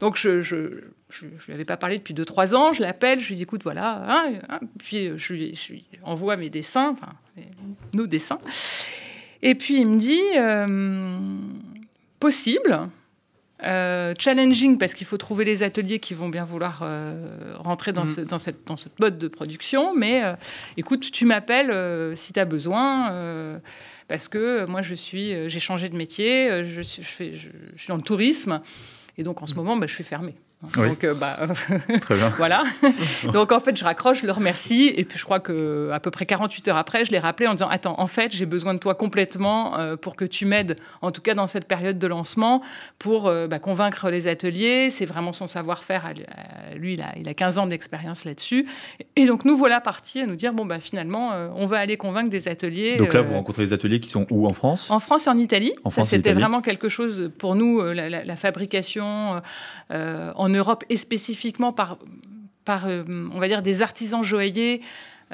Donc, 0.00 0.16
je 0.16 0.40
je, 0.40 0.82
je, 1.10 1.26
je 1.38 1.46
lui 1.46 1.52
avais 1.52 1.66
pas 1.66 1.76
parlé 1.76 1.98
depuis 1.98 2.14
2-3 2.14 2.54
ans, 2.54 2.72
je 2.72 2.80
l'appelle, 2.80 3.20
je 3.20 3.28
lui 3.28 3.36
dis, 3.36 3.42
écoute, 3.42 3.62
voilà, 3.64 4.02
hein, 4.08 4.32
hein. 4.48 4.60
puis 4.78 5.08
euh, 5.08 5.18
je 5.18 5.32
lui, 5.34 5.54
je 5.54 5.74
lui 5.74 5.84
envoie 6.02 6.36
mes 6.36 6.48
dessins, 6.48 6.90
enfin, 6.90 7.12
nos 7.92 8.06
dessins. 8.06 8.38
Et 9.46 9.54
puis, 9.54 9.80
il 9.80 9.86
me 9.86 9.98
dit, 9.98 10.20
euh, 10.36 11.18
possible. 12.18 12.88
Euh, 13.62 14.14
challenging 14.18 14.76
parce 14.78 14.94
qu'il 14.94 15.06
faut 15.06 15.16
trouver 15.16 15.44
les 15.44 15.62
ateliers 15.62 15.98
qui 15.98 16.12
vont 16.12 16.28
bien 16.28 16.44
vouloir 16.44 16.80
euh, 16.82 17.54
rentrer 17.58 17.92
dans, 17.92 18.02
Mhm. 18.04 18.06
ce, 18.14 18.20
dans, 18.22 18.38
cette, 18.38 18.66
dans 18.66 18.76
cette 18.76 18.98
mode 18.98 19.16
de 19.18 19.28
production. 19.28 19.94
Mais 19.94 20.24
euh, 20.24 20.32
écoute, 20.76 21.10
tu 21.12 21.24
m'appelles 21.24 22.16
si 22.16 22.32
tu 22.32 22.40
as 22.40 22.44
besoin. 22.46 23.60
parce 24.08 24.28
que 24.28 24.64
moi, 24.66 24.82
je 24.82 24.94
suis, 24.94 25.48
j'ai 25.48 25.60
changé 25.60 25.88
de 25.88 25.96
métier, 25.96 26.64
je, 26.66 26.80
suis, 26.82 27.02
je, 27.02 27.08
fais, 27.08 27.34
je, 27.34 27.48
je 27.76 27.80
suis 27.82 27.88
dans 27.88 27.96
le 27.96 28.02
tourisme. 28.02 28.60
Et 29.18 29.22
donc, 29.22 29.40
en 29.42 29.46
ce 29.46 29.54
moment, 29.54 29.76
bah, 29.76 29.86
je 29.86 29.94
suis 29.94 30.04
fermée. 30.04 30.34
Oui. 30.78 30.88
Donc, 30.88 31.04
euh, 31.04 31.12
bah, 31.12 31.38
très 32.00 32.14
bien. 32.16 32.30
voilà. 32.38 32.62
Donc 33.34 33.52
en 33.52 33.60
fait, 33.60 33.76
je 33.76 33.84
raccroche, 33.84 34.22
je 34.22 34.26
le 34.26 34.32
remercie, 34.32 34.90
et 34.96 35.04
puis 35.04 35.18
je 35.18 35.24
crois 35.24 35.38
que 35.38 35.90
à 35.92 36.00
peu 36.00 36.10
près 36.10 36.24
48 36.24 36.68
heures 36.68 36.76
après, 36.78 37.04
je 37.04 37.10
l'ai 37.10 37.18
rappelé 37.18 37.46
en 37.46 37.52
disant 37.52 37.68
attends, 37.68 37.96
en 37.98 38.06
fait, 38.06 38.32
j'ai 38.32 38.46
besoin 38.46 38.72
de 38.72 38.78
toi 38.78 38.94
complètement 38.94 39.78
euh, 39.78 39.96
pour 39.96 40.16
que 40.16 40.24
tu 40.24 40.46
m'aides, 40.46 40.76
en 41.02 41.10
tout 41.10 41.20
cas 41.20 41.34
dans 41.34 41.46
cette 41.46 41.66
période 41.68 41.98
de 41.98 42.06
lancement, 42.06 42.62
pour 42.98 43.26
euh, 43.26 43.46
bah, 43.46 43.58
convaincre 43.58 44.08
les 44.08 44.26
ateliers. 44.26 44.88
C'est 44.90 45.04
vraiment 45.04 45.34
son 45.34 45.46
savoir-faire. 45.46 46.12
lui- 46.76 46.94
il 46.94 47.02
a, 47.02 47.12
il 47.18 47.28
a 47.28 47.34
15 47.34 47.58
ans 47.58 47.66
d'expérience 47.66 48.24
là-dessus, 48.24 48.66
et 49.16 49.26
donc 49.26 49.44
nous 49.44 49.56
voilà 49.58 49.82
partis 49.82 50.20
à 50.20 50.26
nous 50.26 50.36
dire 50.36 50.54
bon 50.54 50.64
bah 50.64 50.78
finalement, 50.78 51.32
on 51.56 51.66
va 51.66 51.78
aller 51.78 51.98
convaincre 51.98 52.30
des 52.30 52.48
ateliers. 52.48 52.96
Donc 52.96 53.12
là, 53.12 53.20
vous 53.20 53.34
rencontrez 53.34 53.64
les 53.64 53.72
ateliers 53.74 54.00
qui 54.00 54.08
sont 54.08 54.26
où? 54.30 54.46
En 54.46 54.54
France? 54.54 54.90
En 54.90 54.98
France 55.00 55.26
et 55.26 55.30
en 55.30 55.36
Italie. 55.36 55.74
En 55.84 55.90
ça, 55.90 56.04
c'était 56.04 56.32
vraiment 56.40 56.62
quelque 56.62 56.88
chose 56.88 57.30
pour 57.36 57.54
nous, 57.54 57.82
la, 57.82 58.08
la- 58.08 58.24
la 58.24 58.36
fabrication 58.36 59.42
euh, 59.90 60.32
en 60.44 60.50
Europe 60.50 60.84
et 60.90 60.96
spécifiquement 60.96 61.72
par, 61.72 61.98
euh, 62.86 63.04
on 63.32 63.38
va 63.38 63.48
dire, 63.48 63.62
des 63.62 63.82
artisans 63.82 64.22
joailliers. 64.22 64.82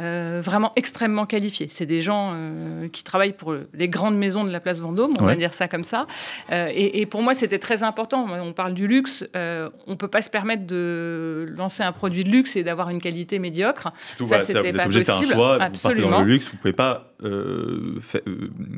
Euh, 0.01 0.41
vraiment 0.43 0.73
extrêmement 0.77 1.27
qualifiés. 1.27 1.67
C'est 1.69 1.87
des 1.87 2.01
gens 2.01 2.33
euh, 2.35 2.89
qui 2.89 3.05
travaillent 3.05 3.33
pour 3.35 3.55
les 3.75 3.89
grandes 3.89 4.17
maisons 4.17 4.45
de 4.45 4.51
la 4.51 4.61
place 4.61 4.81
Vendôme, 4.81 5.13
on 5.19 5.23
Ouais. 5.25 5.35
va 5.35 5.37
dire 5.37 5.53
ça 5.55 5.69
comme 5.69 5.85
ça. 5.85 6.07
Euh, 6.51 6.69
et, 6.73 7.01
et 7.01 7.07
pour 7.07 7.23
moi, 7.23 7.35
c'était 7.35 7.59
très 7.59 7.83
important. 7.83 8.27
On 8.43 8.53
parle 8.53 8.75
du 8.75 8.87
luxe. 8.87 9.25
on 9.35 9.91
ne 9.91 9.95
peut 9.97 10.09
pas 10.09 10.23
se 10.23 10.31
permettre 10.31 10.67
de 10.67 11.47
lancer 11.57 11.83
un 11.83 11.93
produit 11.93 12.25
de 12.25 12.31
luxe 12.31 12.57
et 12.57 12.63
d'avoir 12.65 12.89
une 12.91 13.01
qualité 13.01 13.39
médiocre. 13.39 13.93
Surtout, 14.17 14.25
Ça, 14.25 14.39
voilà, 14.39 14.45
c'était 14.45 14.61
vous 14.61 14.67
êtes 14.77 14.85
obligé 14.87 15.01
de 15.01 15.05
faire 15.05 15.17
un 15.17 15.23
choix. 15.25 15.53
Vous 15.53 15.59
partez 15.59 15.59
dans 15.59 15.65
Absolument. 15.91 16.21
le 16.23 16.27
luxe, 16.27 16.49
vous 16.51 16.57
pouvez 16.57 16.73
pas 16.73 17.07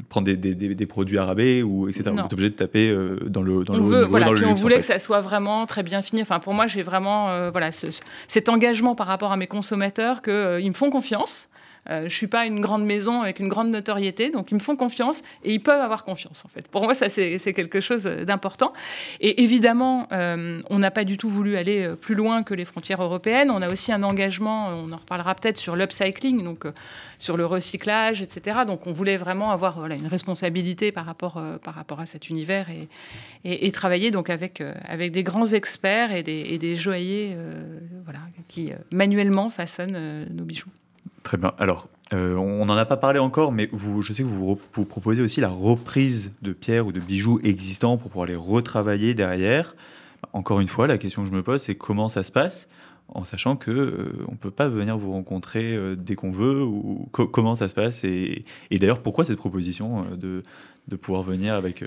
prendre 0.08 0.26
des, 0.26 0.36
des- 0.36 0.54
des- 0.54 0.74
des 0.74 0.86
produits 0.86 1.18
à 1.18 1.24
rabais 1.24 1.62
ou 1.62 1.88
etc. 1.88 2.10
Vous 2.12 2.18
êtes 2.20 2.32
obligé 2.32 2.50
de 2.50 2.54
taper 2.54 2.94
dans 3.26 3.42
le 3.42 3.64
dans 3.64 3.74
on 3.74 3.76
le 3.78 3.82
veut, 3.84 3.96
niveau, 3.98 4.08
voilà, 4.08 4.26
dans 4.26 4.32
le 4.32 4.36
puis 4.38 4.46
on 4.46 4.50
luxe. 4.50 4.60
en 4.60 4.62
voulait 4.62 4.74
fait. 4.76 4.80
que 4.80 4.86
ça 4.86 4.98
soit 4.98 5.20
vraiment 5.20 5.66
très 5.66 5.82
bien 5.82 6.02
fini. 6.02 6.22
Enfin, 6.22 6.40
pour 6.40 6.54
moi, 6.54 6.66
j'ai 6.66 6.82
vraiment 6.82 7.50
voilà, 7.50 7.72
ce- 7.72 7.90
ce- 7.90 8.00
cet 8.28 8.48
engagement 8.48 8.94
par 8.94 9.06
rapport 9.06 9.32
à 9.32 9.36
mes 9.36 9.46
consommateurs 9.46 10.22
qu'ils 10.22 10.68
me 10.68 10.74
font 10.74 10.90
confiance. 10.90 11.11
Euh, 11.90 12.04
je 12.04 12.14
suis 12.14 12.28
pas 12.28 12.46
une 12.46 12.60
grande 12.60 12.84
maison 12.84 13.22
avec 13.22 13.40
une 13.40 13.48
grande 13.48 13.70
notoriété, 13.70 14.30
donc 14.30 14.50
ils 14.52 14.54
me 14.54 14.60
font 14.60 14.76
confiance 14.76 15.22
et 15.42 15.52
ils 15.52 15.60
peuvent 15.60 15.80
avoir 15.80 16.04
confiance 16.04 16.44
en 16.44 16.48
fait. 16.48 16.68
Pour 16.68 16.84
moi, 16.84 16.94
ça 16.94 17.08
c'est 17.08 17.38
quelque 17.54 17.80
chose 17.80 18.04
d'important. 18.04 18.72
Et 19.20 19.42
évidemment, 19.42 20.06
euh, 20.12 20.62
on 20.70 20.78
n'a 20.78 20.92
pas 20.92 21.04
du 21.04 21.18
tout 21.18 21.28
voulu 21.28 21.56
aller 21.56 21.82
euh, 21.82 21.96
plus 21.96 22.14
loin 22.14 22.44
que 22.44 22.54
les 22.54 22.64
frontières 22.64 23.02
européennes. 23.02 23.50
On 23.50 23.62
a 23.62 23.68
aussi 23.68 23.92
un 23.92 24.04
engagement, 24.04 24.68
on 24.68 24.92
en 24.92 24.96
reparlera 24.96 25.34
peut-être 25.34 25.58
sur 25.58 25.74
l'upcycling, 25.74 26.44
donc 26.44 26.66
euh, 26.66 26.72
sur 27.18 27.36
le 27.36 27.46
recyclage, 27.46 28.22
etc. 28.22 28.60
Donc 28.64 28.86
on 28.86 28.92
voulait 28.92 29.16
vraiment 29.16 29.50
avoir 29.50 29.84
une 29.86 30.06
responsabilité 30.06 30.92
par 30.92 31.04
rapport, 31.04 31.42
par 31.62 31.74
rapport 31.74 32.00
à 32.00 32.06
cet 32.06 32.28
univers 32.28 32.68
et, 33.44 33.72
travailler 33.72 34.10
donc 34.10 34.28
avec, 34.28 34.62
avec 34.84 35.12
des 35.12 35.22
grands 35.22 35.46
experts 35.46 36.12
et 36.12 36.22
des, 36.22 36.46
et 36.50 36.58
des 36.58 36.76
joailliers 36.76 37.36
voilà, 38.04 38.20
qui 38.48 38.72
manuellement 38.90 39.48
façonnent 39.48 40.26
nos 40.30 40.44
bijoux. 40.44 40.68
Très 41.22 41.36
bien. 41.36 41.52
Alors, 41.58 41.88
euh, 42.12 42.34
on 42.36 42.66
n'en 42.66 42.76
a 42.76 42.84
pas 42.84 42.96
parlé 42.96 43.18
encore, 43.18 43.52
mais 43.52 43.68
vous, 43.72 44.02
je 44.02 44.12
sais 44.12 44.22
que 44.22 44.28
vous, 44.28 44.58
vous 44.74 44.84
proposez 44.84 45.22
aussi 45.22 45.40
la 45.40 45.48
reprise 45.48 46.32
de 46.42 46.52
pierres 46.52 46.86
ou 46.86 46.92
de 46.92 47.00
bijoux 47.00 47.40
existants 47.44 47.96
pour 47.96 48.10
pouvoir 48.10 48.26
les 48.26 48.34
retravailler 48.36 49.14
derrière. 49.14 49.76
Encore 50.32 50.60
une 50.60 50.68
fois, 50.68 50.86
la 50.86 50.98
question 50.98 51.22
que 51.22 51.28
je 51.28 51.32
me 51.34 51.42
pose, 51.42 51.62
c'est 51.62 51.74
comment 51.76 52.08
ça 52.08 52.22
se 52.22 52.32
passe 52.32 52.68
en 53.14 53.24
sachant 53.24 53.56
que 53.56 53.70
euh, 53.70 54.12
on 54.28 54.36
peut 54.36 54.50
pas 54.50 54.68
venir 54.68 54.96
vous 54.96 55.12
rencontrer 55.12 55.74
euh, 55.76 55.96
dès 55.96 56.14
qu'on 56.14 56.30
veut 56.30 56.62
ou 56.62 57.08
co- 57.12 57.26
comment 57.26 57.54
ça 57.54 57.68
se 57.68 57.74
passe 57.74 58.04
et, 58.04 58.44
d'ailleurs 58.70 59.00
pourquoi 59.02 59.24
cette 59.24 59.36
proposition 59.36 60.06
euh, 60.12 60.16
de, 60.16 60.42
de 60.88 60.96
pouvoir 60.96 61.22
venir 61.22 61.52
avec 61.54 61.82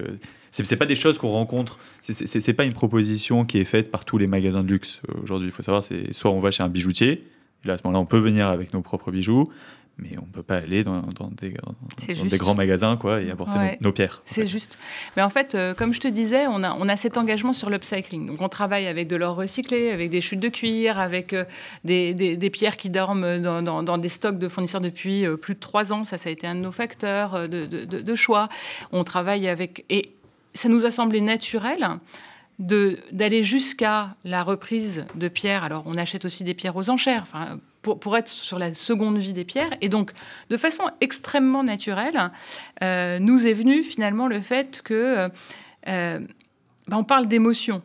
c'est 0.52 0.76
pas 0.76 0.86
des 0.86 0.96
choses 0.96 1.18
qu'on 1.18 1.30
rencontre 1.30 1.80
c'est- 2.02 2.54
pas 2.54 2.66
une 2.66 2.74
proposition 2.74 3.44
qui 3.44 3.58
est 3.58 3.64
faite 3.66 3.90
par 3.90 4.06
tous 4.06 4.20
les 4.20 4.28
magasins 4.28 4.62
de 4.64 4.68
luxe 4.68 5.02
aujourd'hui 5.24 5.48
il 5.48 5.52
faut 5.52 5.64
savoir 5.64 5.82
c'est 5.84 6.14
soit 6.14 6.30
on 6.30 6.42
va 6.42 6.52
chez 6.52 6.62
un 6.62 6.70
bijoutier 6.70 7.26
et 7.66 7.68
là, 7.68 7.74
à 7.74 7.78
ce 7.78 7.84
moment-là, 7.86 8.00
on 8.02 8.06
peut 8.06 8.20
venir 8.20 8.48
avec 8.48 8.74
nos 8.74 8.82
propres 8.82 9.12
bijoux, 9.12 9.50
mais 9.98 10.10
on 10.22 10.26
ne 10.26 10.32
peut 10.32 10.44
pas 10.44 10.58
aller 10.58 10.84
dans, 10.84 11.02
dans 11.02 11.30
des, 11.32 11.52
dans 11.52 12.38
grands 12.38 12.54
magasins 12.54 12.98
quoi, 12.98 13.22
et 13.22 13.32
apporter 13.32 13.58
Ouais. 13.58 13.78
nos, 13.82 13.88
nos 13.88 13.94
pierres. 13.94 14.18
en 14.20 14.22
C'est 14.26 14.42
fait. 14.42 14.48
juste. 14.48 14.78
Mais 15.16 15.24
en 15.24 15.30
fait, 15.30 15.56
euh, 15.56 15.74
comme 15.74 15.94
je 15.94 16.02
te 16.02 16.08
disais, 16.10 16.48
on 16.48 16.64
a, 16.64 16.74
on 16.74 16.90
a 16.90 16.98
cet 16.98 17.18
engagement 17.18 17.54
sur 17.54 17.70
l'upcycling. 17.70 18.28
Donc, 18.28 18.42
on 18.42 18.50
travaille 18.50 18.88
avec 18.88 19.08
de 19.08 19.16
l'or 19.16 19.36
recyclé, 19.38 19.92
avec 19.92 20.10
des 20.10 20.20
chutes 20.22 20.42
de 20.42 20.50
cuir, 20.50 21.00
avec 21.00 21.32
euh, 21.34 21.46
des, 21.86 22.14
des- 22.14 22.36
des 22.36 22.50
pierres 22.50 22.76
qui 22.78 22.90
dorment 22.90 23.40
dans, 23.42 23.98
des 23.98 24.10
stocks 24.10 24.38
de 24.38 24.50
fournisseurs 24.50 24.82
depuis 24.82 25.26
euh, 25.26 25.38
plus 25.38 25.56
de 25.56 25.60
trois 25.62 25.94
ans. 25.94 26.04
Ça, 26.04 26.18
ça 26.18 26.28
a 26.28 26.32
été 26.34 26.46
un 26.46 26.56
de 26.56 26.60
nos 26.62 26.74
facteurs 26.74 27.48
de, 27.48 27.66
de- 27.66 27.86
de- 27.86 28.02
de 28.02 28.16
choix. 28.16 28.50
On 28.92 29.04
travaille 29.06 29.48
avec. 29.48 29.86
Et 29.90 30.12
ça 30.54 30.68
nous 30.68 30.86
a 30.86 30.92
semblé 30.92 31.22
naturel 31.22 31.88
d'aller 32.60 33.44
jusqu'à 33.44 34.16
la 34.24 34.44
reprise 34.44 35.06
de 35.16 35.28
pierres. 35.28 35.64
Alors, 35.64 35.84
on 35.86 35.98
achète 35.98 36.26
aussi 36.26 36.44
des 36.44 36.54
pierres 36.54 36.76
aux 36.76 36.90
enchères, 36.90 37.24
enfin, 37.24 37.60
pour, 37.82 38.18
être 38.18 38.30
sur 38.30 38.58
la 38.58 38.74
seconde 38.74 39.18
vie 39.18 39.34
des 39.34 39.44
pierres. 39.44 39.76
Et 39.82 39.90
donc, 39.90 40.12
de 40.50 40.58
façon 40.58 40.84
extrêmement 41.02 41.64
naturelle, 41.64 42.32
euh, 42.82 43.20
nous 43.20 43.48
est 43.48 43.54
venu 43.54 43.84
finalement 43.84 44.28
le 44.28 44.42
fait 44.42 44.82
que 44.84 45.30
euh, 45.88 46.20
ben, 46.88 46.98
on 46.98 47.04
parle 47.04 47.28
d'émotion. 47.28 47.82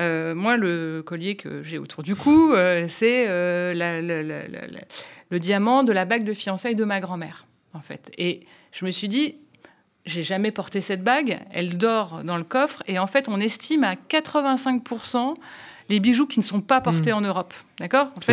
Euh, 0.00 0.34
moi, 0.34 0.56
le 0.56 1.02
collier 1.04 1.36
que 1.36 1.62
j'ai 1.62 1.78
autour 1.78 2.02
du 2.02 2.14
cou, 2.14 2.52
euh, 2.52 2.86
c'est 2.88 3.26
euh, 3.28 3.74
le 5.30 5.38
diamant 5.40 5.82
de 5.82 5.92
la 5.92 6.04
bague 6.04 6.24
de 6.24 6.34
fiançailles 6.34 6.76
de 6.76 6.84
ma 6.84 7.00
grand-mère, 7.00 7.46
en 7.74 7.80
fait. 7.80 8.10
Et 8.16 8.46
je 8.72 8.84
me 8.84 8.90
suis 8.90 9.08
dit, 9.08 9.36
j'ai 10.08 10.22
jamais 10.22 10.50
porté 10.50 10.80
cette 10.80 11.02
bague, 11.04 11.40
elle 11.52 11.76
dort 11.78 12.20
dans 12.24 12.36
le 12.36 12.44
coffre, 12.44 12.82
et 12.86 12.98
en 12.98 13.06
fait, 13.06 13.28
on 13.28 13.38
estime 13.40 13.84
à 13.84 13.94
85% 13.94 15.34
les 15.90 16.00
bijoux 16.00 16.26
qui 16.26 16.38
ne 16.38 16.44
sont 16.44 16.60
pas 16.60 16.82
portés 16.82 17.14
en 17.14 17.22
Europe. 17.22 17.54
D'accord? 17.80 18.08
En 18.16 18.20
C'est 18.20 18.26
fait, 18.26 18.32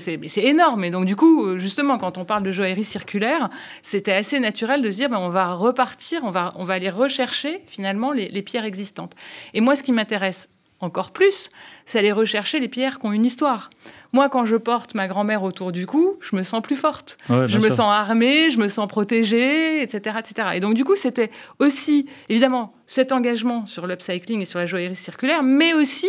énorme. 0.00 0.28
c'est- 0.28 0.44
énorme. 0.44 0.84
Et 0.84 0.90
donc, 0.90 1.04
du 1.04 1.14
coup, 1.14 1.56
justement, 1.56 1.98
quand 1.98 2.18
on 2.18 2.24
parle 2.24 2.42
de 2.42 2.50
joaillerie 2.50 2.82
circulaire, 2.82 3.48
c'était 3.80 4.12
assez 4.12 4.40
naturel 4.40 4.82
de 4.82 4.90
se 4.90 4.96
dire, 4.96 5.08
ben, 5.08 5.18
on 5.18 5.28
va 5.28 5.52
repartir, 5.54 6.22
on 6.24 6.30
va, 6.30 6.52
on 6.56 6.64
va 6.64 6.74
aller 6.74 6.90
rechercher 6.90 7.60
finalement 7.68 8.10
les, 8.10 8.28
les 8.28 8.42
pierres 8.42 8.64
existantes. 8.64 9.14
Et 9.54 9.60
moi, 9.60 9.76
ce 9.76 9.84
qui 9.84 9.92
m'intéresse 9.92 10.48
encore 10.80 11.12
plus, 11.12 11.50
c'est 11.84 12.00
aller 12.00 12.10
rechercher 12.12 12.58
les 12.58 12.68
pierres 12.68 12.98
qui 12.98 13.06
ont 13.06 13.12
une 13.12 13.24
histoire. 13.24 13.70
Moi, 14.12 14.28
quand 14.28 14.44
je 14.46 14.56
porte 14.56 14.94
ma 14.94 15.08
grand-mère 15.08 15.42
autour 15.42 15.72
du 15.72 15.86
cou, 15.86 16.16
je 16.20 16.36
me 16.36 16.42
sens 16.42 16.62
plus 16.62 16.76
forte 16.76 17.18
Ouais, 17.28 17.48
je 17.48 17.58
me 17.58 17.68
sûr. 17.68 17.76
sens 17.76 17.92
armée, 17.92 18.50
je 18.50 18.58
me 18.58 18.68
sens 18.68 18.88
protégée, 18.88 19.82
etc., 19.82 20.16
etc. 20.18 20.48
Et 20.54 20.60
donc, 20.60 20.74
du 20.74 20.84
coup, 20.84 20.96
c'était 20.96 21.30
aussi, 21.58 22.06
évidemment, 22.28 22.74
cet 22.86 23.12
engagement 23.12 23.66
sur 23.66 23.86
l'upcycling 23.86 24.40
et 24.40 24.44
sur 24.44 24.58
la 24.58 24.66
joaillerie 24.66 24.96
circulaire, 24.96 25.42
mais 25.42 25.74
aussi 25.74 26.08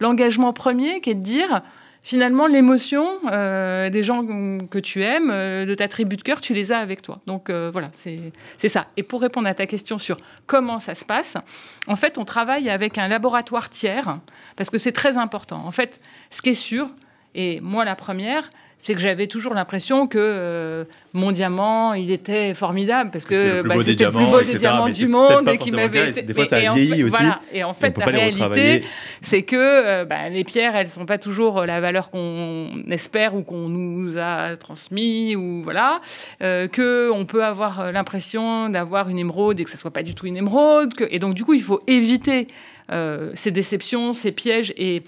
l'engagement 0.00 0.52
premier 0.52 1.00
qui 1.00 1.10
est 1.10 1.14
de 1.14 1.22
dire, 1.22 1.62
finalement, 2.02 2.46
l'émotion 2.46 3.06
euh, 3.30 3.90
des 3.90 4.02
gens 4.02 4.24
que 4.70 4.78
tu 4.78 5.02
aimes, 5.02 5.30
euh, 5.30 5.66
de 5.66 5.74
ta 5.74 5.88
tribu 5.88 6.16
de 6.16 6.22
cœur, 6.22 6.40
tu 6.40 6.54
les 6.54 6.72
as 6.72 6.78
avec 6.78 7.02
toi. 7.02 7.20
Donc, 7.26 7.50
euh, 7.50 7.70
voilà, 7.72 7.90
c'est 7.92 8.68
ça. 8.68 8.86
Et 8.96 9.02
pour 9.02 9.20
répondre 9.20 9.48
à 9.48 9.54
ta 9.54 9.66
question 9.66 9.98
sur 9.98 10.18
comment 10.46 10.78
ça 10.78 10.94
se 10.94 11.04
passe, 11.04 11.36
en 11.86 11.96
fait, 11.96 12.18
on 12.18 12.24
travaille 12.24 12.70
avec 12.70 12.98
un 12.98 13.08
laboratoire 13.08 13.68
tiers, 13.70 14.18
parce 14.56 14.70
que 14.70 14.78
c'est 14.78 14.92
très 14.92 15.18
important. 15.18 15.62
En 15.66 15.70
fait, 15.70 16.00
ce 16.30 16.42
qui 16.42 16.50
est 16.50 16.54
sûr, 16.54 16.88
Et 17.34 17.60
moi, 17.60 17.84
la 17.84 17.94
première, 17.96 18.50
c'est 18.82 18.94
que 18.94 19.00
j'avais 19.00 19.26
toujours 19.26 19.52
l'impression 19.52 20.06
que 20.06 20.18
euh, 20.18 20.84
mon 21.12 21.32
diamant, 21.32 21.92
il 21.92 22.10
était 22.10 22.54
formidable 22.54 23.10
parce 23.10 23.26
que 23.26 23.62
bah, 23.62 23.74
c'était 23.84 24.04
le 24.04 24.10
plus 24.10 24.24
beau 24.24 24.40
des 24.40 24.58
diamants 24.58 24.88
du 24.88 25.06
monde 25.06 25.48
et 25.48 25.58
qui 25.58 25.70
m'avait 25.70 26.10
été. 26.10 26.22
Des 26.22 26.32
fois, 26.32 26.46
ça 26.46 26.56
a 26.56 26.74
vieilli 26.74 27.04
aussi. 27.04 27.10
Voilà. 27.10 27.40
Et 27.52 27.62
en 27.62 27.74
fait, 27.74 27.96
la 27.98 28.06
réalité, 28.06 28.84
c'est 29.20 29.42
que 29.42 29.56
euh, 29.56 30.04
bah, 30.04 30.28
les 30.30 30.44
pierres, 30.44 30.76
elles 30.76 30.88
sont 30.88 31.06
pas 31.06 31.18
toujours 31.18 31.66
la 31.66 31.80
valeur 31.80 32.10
qu'on 32.10 32.70
espère 32.88 33.34
ou 33.34 33.42
qu'on 33.42 33.68
nous 33.68 34.16
a 34.16 34.56
transmis 34.56 35.36
ou 35.36 35.62
voilà. 35.62 36.00
Euh, 36.42 36.66
que 36.66 37.10
on 37.10 37.26
peut 37.26 37.44
avoir 37.44 37.92
l'impression 37.92 38.70
d'avoir 38.70 39.08
une 39.08 39.18
émeraude 39.18 39.60
et 39.60 39.64
que 39.64 39.70
ça 39.70 39.76
soit 39.76 39.92
pas 39.92 40.02
du 40.02 40.14
tout 40.14 40.26
une 40.26 40.38
émeraude. 40.38 40.94
Que... 40.94 41.04
Et 41.10 41.18
donc, 41.18 41.34
du 41.34 41.44
coup, 41.44 41.52
il 41.52 41.62
faut 41.62 41.82
éviter 41.86 42.48
euh, 42.92 43.30
ces 43.34 43.52
déceptions, 43.52 44.14
ces 44.14 44.32
pièges 44.32 44.74
et 44.76 45.04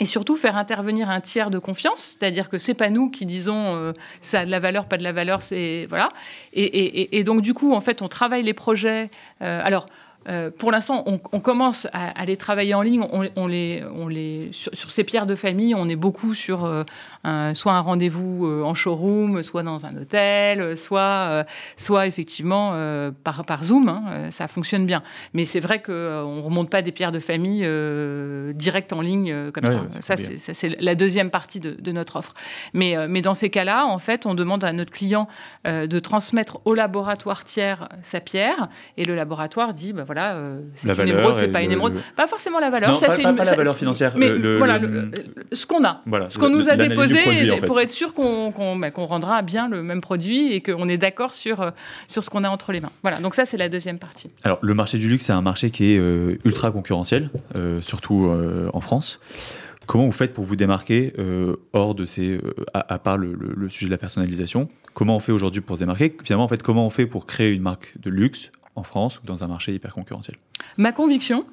et 0.00 0.06
surtout 0.06 0.36
faire 0.36 0.56
intervenir 0.56 1.10
un 1.10 1.20
tiers 1.20 1.50
de 1.50 1.58
confiance, 1.58 2.16
c'est-à-dire 2.18 2.48
que 2.48 2.56
c'est 2.56 2.74
pas 2.74 2.88
nous 2.88 3.10
qui 3.10 3.26
disons 3.26 3.76
euh, 3.76 3.92
ça 4.20 4.40
a 4.40 4.46
de 4.46 4.50
la 4.50 4.58
valeur, 4.58 4.86
pas 4.86 4.96
de 4.96 5.02
la 5.02 5.12
valeur, 5.12 5.42
c'est 5.42 5.86
voilà. 5.88 6.08
Et, 6.54 7.22
donc 7.24 7.42
du 7.42 7.52
coup, 7.52 7.74
en 7.74 7.80
fait, 7.80 8.00
on 8.02 8.08
travaille 8.08 8.42
les 8.42 8.54
projets. 8.54 9.10
Euh, 9.42 9.60
alors. 9.64 9.86
Euh, 10.28 10.50
pour 10.50 10.70
l'instant, 10.70 11.04
on, 11.06 11.40
commence 11.40 11.86
à, 11.92 12.24
les 12.24 12.36
travailler 12.36 12.74
en 12.74 12.82
ligne. 12.82 13.04
On, 13.10 13.46
les, 13.46 13.82
on 13.94 14.08
les, 14.08 14.50
sur, 14.52 14.90
ces 14.90 15.04
pierres 15.04 15.26
de 15.26 15.34
famille, 15.34 15.74
on 15.74 15.88
est 15.88 15.96
beaucoup 15.96 16.34
sur 16.34 16.84
soit 17.54 17.72
un 17.72 17.80
rendez-vous 17.80 18.62
en 18.64 18.74
showroom, 18.74 19.42
soit 19.42 19.62
dans 19.62 19.86
un 19.86 19.96
hôtel, 19.96 20.76
soit, 20.76 21.44
soit 21.76 22.06
effectivement 22.06 22.72
par, 23.24 23.44
par 23.44 23.64
Zoom. 23.64 23.88
Hein, 23.88 24.30
ça 24.30 24.48
fonctionne 24.48 24.86
bien. 24.86 25.02
Mais 25.34 25.44
c'est 25.44 25.60
vrai 25.60 25.82
qu'on 25.82 25.92
ne 25.92 26.40
remonte 26.40 26.70
pas 26.70 26.82
des 26.82 26.92
pierres 26.92 27.12
de 27.12 27.18
famille 27.18 27.66
direct 28.54 28.92
en 28.92 29.00
ligne 29.00 29.50
comme 29.52 29.66
ça. 29.66 30.16
Ça, 30.16 30.16
c'est 30.16 30.80
la 30.80 30.94
deuxième 30.94 31.30
partie 31.30 31.60
de, 31.60 31.92
notre 31.92 32.16
offre. 32.16 32.34
Mais, 32.72 32.96
euh, 32.96 33.06
mais 33.08 33.22
dans 33.22 33.34
ces 33.34 33.50
cas-là, 33.50 33.86
en 33.86 33.98
fait, 33.98 34.26
on 34.26 34.34
demande 34.34 34.64
à 34.64 34.72
notre 34.72 34.90
client 34.90 35.28
euh, 35.66 35.86
de 35.86 35.98
transmettre 35.98 36.60
au 36.64 36.74
laboratoire 36.74 37.44
tiers 37.44 37.88
sa 38.02 38.20
pierre, 38.20 38.68
et 38.96 39.04
le 39.04 39.14
laboratoire 39.14 39.74
dit, 39.74 39.92
bah 39.92 40.04
voilà, 40.12 40.34
euh, 40.34 40.60
c'est 40.76 40.88
une 40.88 41.08
émeraude, 41.08 41.36
c'est 41.38 41.48
pas 41.48 41.62
une 41.62 41.72
émeraude. 41.72 41.94
Pas 42.16 42.26
forcément 42.26 42.58
la 42.58 42.68
valeur. 42.68 42.98
ça, 42.98 43.06
pas, 43.06 43.32
pas, 43.32 43.44
la 43.44 43.56
valeur 43.56 43.76
financière. 43.76 44.12
Mais 44.16 44.30
voilà, 44.58 44.78
ce 45.52 45.66
qu'on 45.66 45.84
a, 45.84 46.02
voilà, 46.06 46.28
ce 46.28 46.38
qu'on 46.38 46.50
nous 46.50 46.68
a 46.68 46.76
déposé, 46.76 47.18
pour 47.64 47.80
être 47.80 47.90
sûr 47.90 48.12
bah, 48.16 48.90
qu'on 48.90 49.06
rendra 49.06 49.40
bien 49.42 49.68
le 49.68 49.82
même 49.82 50.02
produit 50.02 50.52
et 50.52 50.60
qu'on 50.60 50.88
est 50.88 50.98
d'accord 50.98 51.32
sur, 51.32 51.72
sur 52.08 52.22
ce 52.22 52.28
qu'on 52.28 52.44
a 52.44 52.50
entre 52.50 52.72
les 52.72 52.80
mains. 52.80 52.92
Voilà, 53.02 53.18
donc 53.18 53.34
ça, 53.34 53.46
c'est 53.46 53.56
la 53.56 53.70
deuxième 53.70 53.98
partie. 53.98 54.30
Alors, 54.44 54.58
le 54.60 54.74
marché 54.74 54.98
du 54.98 55.08
luxe, 55.08 55.24
c'est 55.24 55.32
un 55.32 55.42
marché 55.42 55.70
qui 55.70 55.92
est 55.92 56.00
ultra 56.44 56.70
concurrentiel, 56.70 57.30
surtout 57.80 58.30
en 58.72 58.80
France. 58.80 59.18
Comment 59.86 60.06
vous 60.06 60.12
faites 60.12 60.32
pour 60.32 60.44
vous 60.44 60.56
démarquer 60.56 61.12
euh, 61.18 61.56
hors 61.72 61.94
de 61.94 62.04
ces, 62.04 62.36
euh, 62.36 62.54
à, 62.72 62.98
part 62.98 63.18
le, 63.18 63.36
sujet 63.68 63.86
de 63.86 63.90
la 63.90 63.98
personnalisation? 63.98 64.68
Comment 64.94 65.16
on 65.16 65.20
fait 65.20 65.32
aujourd'hui 65.32 65.60
pour 65.60 65.76
se 65.76 65.82
démarquer? 65.82 66.16
Finalement, 66.22 66.44
en 66.44 66.48
fait, 66.48 66.62
comment 66.62 66.86
on 66.86 66.90
fait 66.90 67.06
pour 67.06 67.26
créer 67.26 67.52
une 67.52 67.62
marque 67.62 67.92
de 67.98 68.10
luxe 68.10 68.50
en 68.74 68.82
France 68.82 69.18
ou 69.18 69.26
dans 69.26 69.44
un 69.44 69.48
marché 69.48 69.72
hyper 69.72 69.94
concurrentiel 69.94 70.36
Ma 70.76 70.92
conviction, 70.92 71.44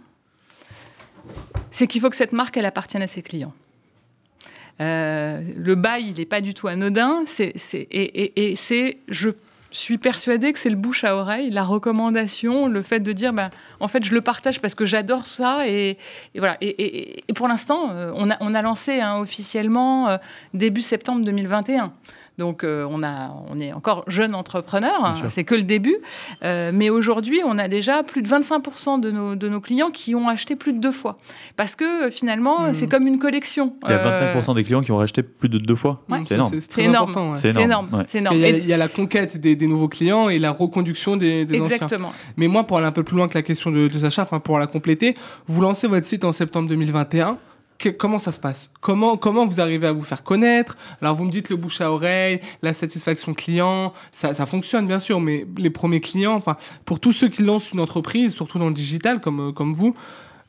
c'est 1.72 1.88
qu'il 1.88 2.02
faut 2.02 2.10
que 2.10 2.16
cette 2.16 2.34
marque, 2.34 2.58
elle 2.58 2.66
appartienne 2.66 3.04
à 3.04 3.08
ses 3.08 3.22
clients. 3.22 3.54
Euh, 4.82 5.42
le 5.58 5.76
bail, 5.76 6.06
il 6.08 6.16
n'est 6.16 6.26
pas 6.26 6.42
du 6.42 6.54
tout 6.54 6.68
anodin. 6.68 7.24
C'est, 7.26 7.54
je 9.10 9.30
suis 9.72 9.98
persuadée 9.98 10.54
que 10.54 10.60
c'est 10.60 10.70
le 10.70 10.76
bouche 10.76 11.04
à 11.04 11.16
oreille, 11.16 11.50
la 11.50 11.64
recommandation, 11.64 12.68
le 12.68 12.82
fait 12.82 13.00
de 13.00 13.12
dire, 13.12 13.34
ben, 13.34 13.52
en 13.80 13.88
fait, 13.88 14.04
je 14.04 14.14
le 14.14 14.22
partage 14.22 14.62
parce 14.62 14.76
que 14.76 14.86
j'adore 14.86 15.26
ça. 15.26 15.68
Et, 15.68 15.98
voilà. 16.36 16.58
Et, 16.62 17.24
pour 17.36 17.48
l'instant, 17.48 17.92
euh, 17.92 18.12
on 18.16 18.32
a, 18.32 18.38
on 18.40 18.56
a 18.56 18.62
lancé 18.62 19.00
hein, 19.02 19.20
officiellement 19.20 20.10
euh, 20.10 20.18
début 20.54 20.82
septembre 20.82 21.24
2021. 21.24 21.94
Donc 22.40 22.64
euh, 22.64 22.88
on, 22.90 23.04
a, 23.04 23.36
on 23.50 23.60
est 23.60 23.74
encore 23.74 24.06
jeune 24.08 24.34
entrepreneur, 24.34 25.04
hein, 25.04 25.16
c'est 25.28 25.44
que 25.44 25.56
le 25.56 25.64
début. 25.64 25.98
Euh, 26.42 26.72
mais 26.74 26.90
aujourd'hui, 26.90 27.42
on 27.46 27.58
a 27.58 27.68
déjà 27.68 28.02
plus 28.02 28.22
de 28.22 28.30
25% 28.30 29.02
de 29.02 29.12
nos, 29.12 29.36
de 29.36 29.50
nos 29.50 29.60
clients 29.60 29.92
qui 29.92 30.16
ont 30.16 30.30
acheté 30.30 30.56
plus 30.56 30.72
de 30.72 30.80
deux 30.80 30.92
fois. 30.92 31.18
Parce 31.58 31.76
que 31.76 32.08
euh, 32.08 32.12
finalement, 32.12 32.62
hmm. 32.62 32.76
c'est 32.76 32.88
comme 32.88 33.08
une 33.08 33.20
collection. 33.20 33.76
Il 33.84 33.92
y 33.92 33.94
a 33.94 34.36
25% 34.36 34.56
des 34.56 34.64
clients 34.64 34.80
qui 34.80 34.94
ont 34.94 35.02
acheté 35.02 35.22
plus 35.22 35.50
de 35.50 35.58
deux 35.58 35.76
fois. 35.76 36.02
c'est 36.24 36.36
énorme. 36.36 36.60
C'est 36.62 36.82
énorme. 36.82 38.06
C'est 38.08 38.20
énorme. 38.20 38.38
Il, 38.38 38.66
y 38.66 38.74
a, 38.74 38.78
la 38.78 38.88
conquête 38.88 39.38
des, 39.38 39.56
nouveaux 39.68 39.90
clients 39.90 40.30
et 40.30 40.40
la 40.40 40.52
reconduction 40.52 41.18
des, 41.18 41.44
des 41.46 41.58
Exactement. 41.58 42.14
Mais 42.38 42.48
moi, 42.48 42.64
pour 42.64 42.78
aller 42.78 42.88
un 42.88 42.94
peu 42.94 43.04
plus 43.04 43.18
loin 43.18 43.28
que 43.28 43.38
la 43.38 43.44
question 43.44 43.70
de, 43.70 43.90
de 43.90 44.00
Sacha, 44.00 44.26
pour 44.26 44.60
la 44.60 44.68
compléter, 44.68 45.14
vous 45.48 45.62
lancez 45.62 45.88
votre 45.88 46.06
site 46.06 46.24
en 46.24 46.32
septembre 46.32 46.70
2021 46.70 47.38
comment 47.88 48.20
ça 48.20 48.32
se 48.32 48.40
passe? 48.40 48.72
Comment, 48.82 49.18
comment 49.18 49.46
vous 49.46 49.62
arrivez 49.62 49.88
à 49.88 49.94
vous 49.94 50.04
faire 50.04 50.24
connaître? 50.24 50.78
Alors, 51.02 51.16
vous 51.16 51.26
me 51.26 51.32
dites 51.32 51.50
le 51.50 51.56
bouche 51.56 51.82
à 51.82 51.92
oreille, 51.92 52.42
la 52.62 52.74
satisfaction 52.74 53.34
client, 53.34 53.94
ça, 54.12 54.34
ça 54.34 54.46
fonctionne 54.46 54.86
bien 54.88 55.00
sûr, 55.00 55.20
mais 55.20 55.46
les 55.58 55.70
premiers 55.70 56.02
clients, 56.02 56.36
enfin, 56.36 56.58
pour 56.86 57.00
tous 57.00 57.14
ceux 57.14 57.30
qui 57.30 57.42
lancent 57.42 57.72
une 57.72 57.80
entreprise, 57.80 58.34
surtout 58.34 58.60
dans 58.60 58.68
le 58.68 58.74
digital 58.74 59.22
comme, 59.22 59.54
comme 59.54 59.74
vous, 59.74 59.96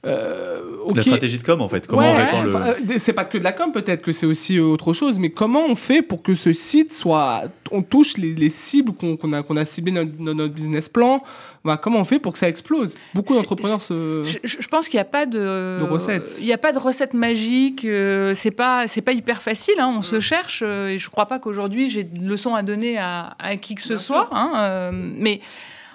euh, 0.06 0.62
La 0.94 1.02
stratégie 1.02 1.38
de 1.38 1.42
com, 1.42 1.60
en 1.60 1.68
fait. 1.68 1.86
Comment 1.86 2.14
on 2.32 2.42
le... 2.42 2.56
Euh, 2.56 2.74
c'est 2.98 3.12
pas 3.12 3.24
que 3.24 3.36
de 3.36 3.44
la 3.44 3.52
com, 3.52 3.70
peut-être 3.70 4.02
que 4.02 4.12
c'est 4.12 4.24
aussi 4.24 4.58
euh, 4.58 4.64
autre 4.64 4.94
chose, 4.94 5.18
mais 5.18 5.30
comment 5.30 5.66
on 5.66 5.76
fait 5.76 6.00
pour 6.00 6.22
que 6.22 6.34
ce 6.34 6.54
site 6.54 6.94
soit. 6.94 7.42
On 7.70 7.82
touche 7.82 8.16
les, 8.16 8.48
cibles 8.48 8.92
qu'on 8.92 9.32
a, 9.32 9.42
qu'on 9.42 9.56
a 9.56 9.64
ciblées 9.64 9.92
dans 9.92 10.34
notre, 10.34 10.54
business 10.54 10.88
plan? 10.88 11.22
Bah, 11.64 11.78
Comment 11.80 11.98
on 11.98 12.04
fait 12.04 12.18
pour 12.18 12.32
que 12.32 12.38
ça 12.38 12.48
explose? 12.48 12.96
Beaucoup 13.14 13.34
d'entrepreneurs 13.34 13.82
se. 13.82 14.24
Je, 14.42 14.68
pense 14.68 14.88
qu'il 14.88 14.96
n'y 14.96 15.02
a 15.02 15.04
pas 15.04 15.26
de. 15.26 15.78
de 15.80 15.84
recette. 15.84 16.36
Il 16.38 16.46
n'y 16.46 16.52
a 16.54 16.58
pas 16.58 16.72
de 16.72 16.78
recette 16.78 17.12
magique. 17.12 17.86
c'est 18.34 18.50
pas, 18.50 18.88
c'est 18.88 19.02
pas 19.02 19.12
hyper 19.12 19.42
facile. 19.42 19.78
Hein, 19.78 19.94
on 19.98 20.02
se 20.02 20.18
cherche. 20.18 20.62
et 20.62 20.98
je 20.98 21.10
crois 21.10 21.26
pas 21.26 21.38
qu'aujourd'hui 21.38 21.90
j'ai 21.90 22.08
une 22.16 22.26
leçon 22.26 22.54
à 22.54 22.62
donner 22.62 22.96
à, 22.96 23.36
à 23.38 23.56
qui 23.56 23.74
que 23.74 23.82
ce 23.82 23.98
soit. 23.98 24.28
Hein, 24.32 24.90
mais. 24.92 25.42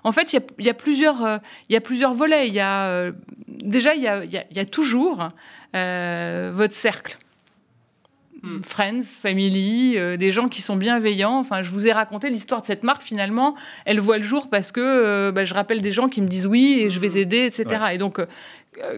En 0.06 0.12
fait, 0.12 0.34
il 0.34 0.42
y, 0.60 0.70
a, 0.70 0.74
plusieurs, 0.76 1.26
euh, 1.26 1.38
il 1.68 1.74
y 1.74 1.76
a 1.76 1.82
plusieurs 1.82 2.14
volets. 2.14 2.48
Il 2.48 2.54
y 2.54 2.60
a, 2.60 2.90
euh, 2.90 3.12
déjà, 3.48 3.96
il 3.96 4.04
y 4.04 4.08
a, 4.60 4.66
toujours 4.66 5.30
euh, 5.76 6.52
votre 6.54 6.76
cercle. 6.76 7.18
Hmm. 8.44 8.62
Friends, 8.62 9.02
family, 9.02 9.98
des 10.20 10.32
gens 10.32 10.48
qui 10.48 10.62
sont 10.62 10.76
bienveillants. 10.76 11.40
Enfin, 11.40 11.64
je 11.64 11.72
vous 11.72 11.88
ai 11.88 11.92
raconté 11.92 12.30
l'histoire 12.30 12.62
de 12.62 12.68
cette 12.68 12.84
marque. 12.84 13.02
Finalement, 13.02 13.56
elle 13.86 14.00
voit 14.00 14.18
le 14.18 14.24
jour 14.24 14.48
parce 14.52 14.72
que 14.72 15.32
bah, 15.32 15.44
je 15.44 15.56
rappelle 15.56 15.82
des 15.82 15.92
gens 15.92 16.08
qui 16.08 16.22
me 16.22 16.28
disent 16.28 16.46
oui 16.46 16.82
et 16.82 16.92
je 16.92 17.00
vais 17.00 17.10
hmm. 17.10 17.14
t'aider, 17.14 17.46
etc. 17.46 17.86
Et 17.94 17.98
donc, 17.98 18.20
euh, 18.20 18.28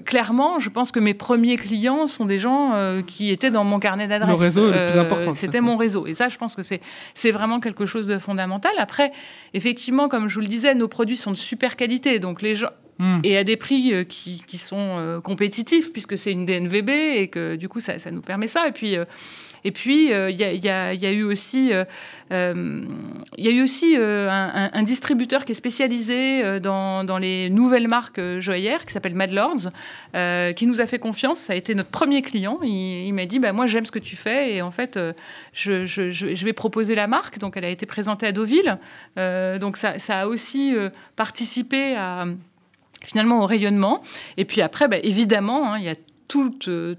clairement, 0.05 0.59
je 0.59 0.69
pense 0.69 0.91
que 0.91 0.99
mes 0.99 1.13
premiers 1.13 1.57
clients 1.57 2.07
sont 2.07 2.25
des 2.25 2.39
gens 2.39 2.73
euh, 2.73 3.01
qui 3.01 3.31
étaient 3.31 3.51
dans 3.51 3.63
mon 3.63 3.79
carnet 3.79 4.07
d'adresses. 4.07 4.39
Le 4.39 4.45
réseau 4.45 4.65
le 4.67 4.89
plus 4.89 4.99
important. 4.99 5.31
C'était 5.31 5.61
mon 5.61 5.77
réseau. 5.77 6.07
Et 6.07 6.13
ça, 6.13 6.29
je 6.29 6.37
pense 6.37 6.55
que 6.55 6.61
c'est 6.63 7.31
vraiment 7.31 7.59
quelque 7.59 7.85
chose 7.85 8.07
de 8.07 8.17
fondamental. 8.17 8.71
Après, 8.77 9.11
effectivement, 9.53 10.09
comme 10.09 10.27
je 10.27 10.35
vous 10.35 10.41
le 10.41 10.47
disais, 10.47 10.73
nos 10.75 10.87
produits 10.87 11.17
sont 11.17 11.31
de 11.31 11.37
super 11.37 11.75
qualité. 11.75 12.19
Donc, 12.19 12.41
les 12.41 12.55
gens. 12.55 12.69
Hmm. 12.99 13.19
Et 13.23 13.37
à 13.37 13.43
des 13.43 13.57
prix 13.57 13.93
euh, 13.93 14.03
qui, 14.03 14.43
qui 14.47 14.57
sont 14.57 15.21
compétitifs, 15.23 15.93
puisque 15.93 16.17
c'est 16.17 16.31
une 16.31 16.45
DNVB 16.45 16.89
et 16.89 17.27
que 17.27 17.55
du 17.55 17.69
coup, 17.69 17.79
ça, 17.79 17.99
ça 17.99 18.11
nous 18.11 18.21
permet 18.21 18.47
ça. 18.47 18.67
Et 18.67 18.71
puis. 18.71 18.97
Et 19.67 19.71
puis, 19.71 20.05
il 20.07 20.39
y, 20.39 20.69
a 20.69 21.11
eu 21.11 21.23
aussi, 21.23 21.71
il 22.31 23.43
y 23.43 23.47
a 23.47 23.51
eu 23.51 23.61
aussi 23.61 23.97
un, 23.97 24.83
distributeur 24.83 25.43
qui 25.43 25.51
est 25.51 25.55
spécialisé 25.55 26.61
dans, 26.61 27.17
les 27.19 27.49
nouvelles 27.49 27.89
marques 27.89 28.21
joaillères, 28.39 28.85
qui 28.85 28.93
s'appelle 28.93 29.13
Mad 29.13 29.33
Lords, 29.33 29.67
euh, 30.15 30.53
qui 30.53 30.65
nous 30.67 30.79
a 30.79 30.85
fait 30.85 30.99
confiance. 30.99 31.39
Ça 31.39 31.53
a 31.53 31.55
été 31.57 31.75
notre 31.75 31.89
premier 31.89 32.21
client. 32.21 32.59
Il, 32.63 33.11
m'a 33.13 33.25
dit, 33.25 33.39
bah, 33.39 33.51
moi 33.51 33.65
j'aime 33.65 33.85
ce 33.85 33.91
que 33.91 33.99
tu 33.99 34.15
fais 34.15 34.55
et 34.55 34.61
en 34.61 34.71
fait, 34.71 34.95
euh, 34.95 35.13
je, 35.53 36.45
vais 36.45 36.53
proposer 36.53 36.95
la 36.95 37.07
marque. 37.07 37.39
Donc 37.39 37.57
elle 37.57 37.65
a 37.65 37.69
été 37.69 37.85
présentée 37.85 38.25
à 38.25 38.31
Deauville. 38.31 38.77
Euh, 39.17 39.59
donc 39.59 39.75
ça, 39.77 39.97
a 40.09 40.27
aussi 40.27 40.73
participé 41.15 41.95
finalement 43.03 43.41
au 43.41 43.45
rayonnement. 43.45 44.01
Et 44.37 44.45
puis 44.45 44.61
après, 44.61 44.87
bah, 44.87 44.97
évidemment, 45.03 45.73
hein, 45.73 45.77
il 45.79 45.83
y 45.83 45.89
a 45.89 45.95
tout, 46.27 46.53
euh, 46.67 46.95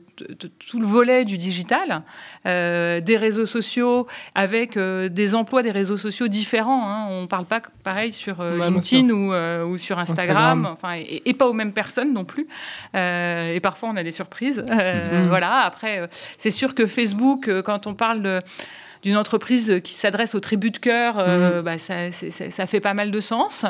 tout, 0.66 0.80
le 0.80 0.86
volet 0.86 1.24
du 1.24 1.38
digital, 1.38 2.02
euh, 2.46 3.00
des 3.00 3.16
réseaux 3.16 3.46
sociaux, 3.46 4.06
avec 4.34 4.76
euh, 4.76 5.08
des 5.08 5.34
emplois 5.34 5.62
des 5.62 5.70
réseaux 5.70 5.96
sociaux 5.96 6.28
différents. 6.28 6.88
Hein. 6.88 7.06
On 7.10 7.22
ne 7.22 7.26
parle 7.26 7.44
pas 7.44 7.60
pareil 7.84 8.12
sur 8.12 8.42
LinkedIn 8.42 9.10
ou, 9.10 9.32
ou, 9.70 9.78
sur 9.78 9.98
Instagram, 9.98 10.66
Enfin, 10.72 10.94
et, 10.96 11.34
pas 11.34 11.46
aux 11.46 11.52
mêmes 11.52 11.72
personnes 11.72 12.12
non 12.12 12.24
plus. 12.24 12.46
et 12.94 13.60
parfois, 13.62 13.90
on 13.90 13.96
a 13.96 14.02
des 14.02 14.12
surprises. 14.12 14.58
Mhm. 14.58 15.28
Voilà. 15.28 15.58
Après, 15.60 16.08
c'est 16.36 16.50
sûr 16.50 16.74
que 16.74 16.86
Facebook, 16.86 17.50
quand 17.62 17.86
on 17.86 17.94
parle 17.94 18.22
de 18.22 18.40
d'une 19.04 19.16
entreprise 19.16 19.80
qui 19.84 19.94
s'adresse 19.94 20.34
aux 20.34 20.40
tribus 20.40 20.72
de 20.72 20.78
cœur, 20.78 21.16
mhm. 21.18 21.60
bah, 21.60 21.78
ça, 21.78 22.10
ça, 22.10 22.66
fait 22.66 22.80
pas 22.80 22.94
mal 22.94 23.12
de 23.12 23.20
sens. 23.20 23.64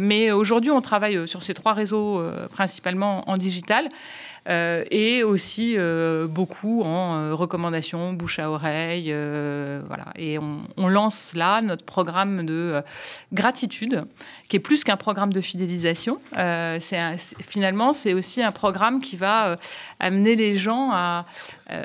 mais 0.00 0.30
aujourd'hui, 0.30 0.70
on 0.70 0.80
travaille 0.80 1.26
sur 1.26 1.42
ces 1.42 1.52
trois 1.52 1.72
réseaux 1.72 2.22
principalement 2.50 3.28
en 3.28 3.36
digital. 3.38 3.88
Euh, 4.48 4.84
et 4.90 5.22
aussi 5.22 5.76
beaucoup 6.28 6.82
en 6.82 7.36
recommandations, 7.36 8.12
bouche 8.12 8.38
à 8.38 8.50
oreille. 8.50 9.14
voilà. 9.86 10.06
Et 10.16 10.38
on, 10.38 10.88
lance 10.88 11.34
là 11.34 11.60
notre 11.62 11.84
programme 11.84 12.46
de 12.46 12.80
gratitude, 13.32 14.04
qui 14.48 14.56
est 14.56 14.60
plus 14.60 14.84
qu'un 14.84 14.96
programme 14.96 15.32
de 15.32 15.40
fidélisation. 15.40 16.20
c'est 16.32 17.16
finalement, 17.40 17.92
c'est 17.92 18.14
aussi 18.14 18.42
un 18.42 18.52
programme 18.52 19.00
qui 19.00 19.16
va 19.16 19.58
amener 20.00 20.36
les 20.36 20.54
gens 20.54 20.90
à, 20.92 21.26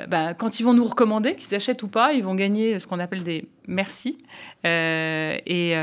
bah, 0.08 0.34
quand 0.34 0.60
ils 0.60 0.62
vont 0.62 0.74
nous 0.74 0.86
recommander, 0.86 1.34
qu'ils 1.34 1.54
achètent 1.54 1.82
ou 1.82 1.88
pas, 1.88 2.12
ils 2.12 2.22
vont 2.22 2.34
gagner 2.34 2.78
ce 2.78 2.86
qu'on 2.86 3.00
appelle 3.00 3.24
des 3.24 3.48
merci. 3.66 4.18
et 4.64 5.74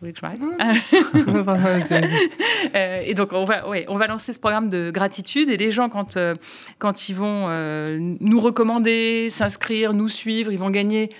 voulez 0.00 0.12
que 0.12 0.18
je 0.18 1.42
m'arrête 1.42 1.92
euh, 2.74 3.02
Et 3.04 3.14
donc, 3.14 3.32
on 3.32 3.44
va, 3.44 3.68
ouais, 3.68 3.84
on 3.88 3.96
va 3.96 4.06
lancer 4.06 4.32
ce 4.32 4.38
programme 4.38 4.68
de 4.68 4.90
gratitude. 4.90 5.48
Et 5.48 5.56
les 5.56 5.70
gens, 5.70 5.88
quand, 5.88 6.16
euh, 6.16 6.34
quand 6.78 7.08
ils 7.08 7.14
vont 7.14 7.46
euh, 7.48 7.98
nous 8.20 8.40
recommander, 8.40 9.28
s'inscrire, 9.30 9.94
nous 9.94 10.08
suivre, 10.08 10.52
ils 10.52 10.58
vont 10.58 10.70
gagner 10.70 11.10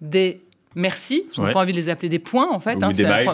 des 0.00 0.40
merci. 0.74 1.24
Je 1.34 1.42
n'ai 1.42 1.52
pas 1.52 1.60
envie 1.60 1.72
de 1.72 1.76
les 1.76 1.88
appeler 1.88 2.08
des 2.08 2.18
points, 2.18 2.50
en 2.50 2.60
fait. 2.60 2.76
Ou 2.76 2.84
hein, 2.84 2.92
des 2.92 3.04
miles, 3.04 3.30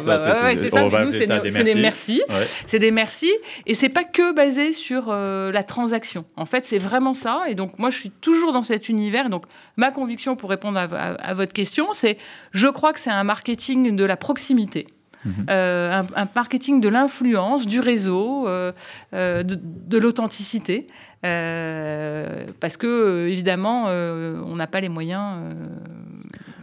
c'est 0.57 0.69
ça. 0.69 1.03
nous, 1.03 1.13
c'est 1.13 1.65
des 1.65 1.75
merci. 1.75 2.23
C'est 2.67 2.79
des 2.79 2.91
merci. 2.91 3.31
Et 3.67 3.75
c'est 3.75 3.89
pas 3.89 4.05
que 4.05 4.35
basé 4.35 4.73
sur 4.73 5.13
la 5.13 5.63
transaction. 5.63 6.25
En 6.37 6.47
fait, 6.47 6.67
c'est 6.67 6.79
vraiment 6.79 7.15
ça. 7.15 7.43
Et 7.49 7.55
donc, 7.55 7.79
moi, 7.79 7.91
je 7.91 7.99
suis 7.99 8.11
toujours 8.11 8.53
dans 8.53 8.63
cet 8.63 8.89
univers. 8.89 9.31
Donc, 9.31 9.45
ma 9.77 9.91
conviction 9.91 10.37
pour 10.37 10.51
répondre 10.51 10.79
à 10.79 11.35
votre 11.35 11.53
question, 11.53 11.89
c'est 11.93 12.19
je 12.53 12.69
crois 12.69 12.93
que 12.93 13.01
c'est 13.01 13.11
un 13.11 13.25
marketing 13.25 13.97
de 13.97 14.05
la 14.05 14.17
proximité. 14.17 14.87
Mhm. 15.25 15.47
Euh, 15.51 16.03
un, 16.15 16.29
marketing 16.35 16.81
de 16.81 16.89
l'influence, 16.89 17.67
du 17.67 17.81
réseau, 17.81 18.47
euh, 18.47 18.73
euh, 19.15 19.43
de, 19.43 19.99
l'authenticité. 19.99 20.87
parce 21.23 22.77
que, 22.77 23.29
évidemment, 23.29 23.87
on 23.87 24.57
n'a 24.57 24.67
pas 24.67 24.81
les 24.81 24.89
moyens. 24.89 25.41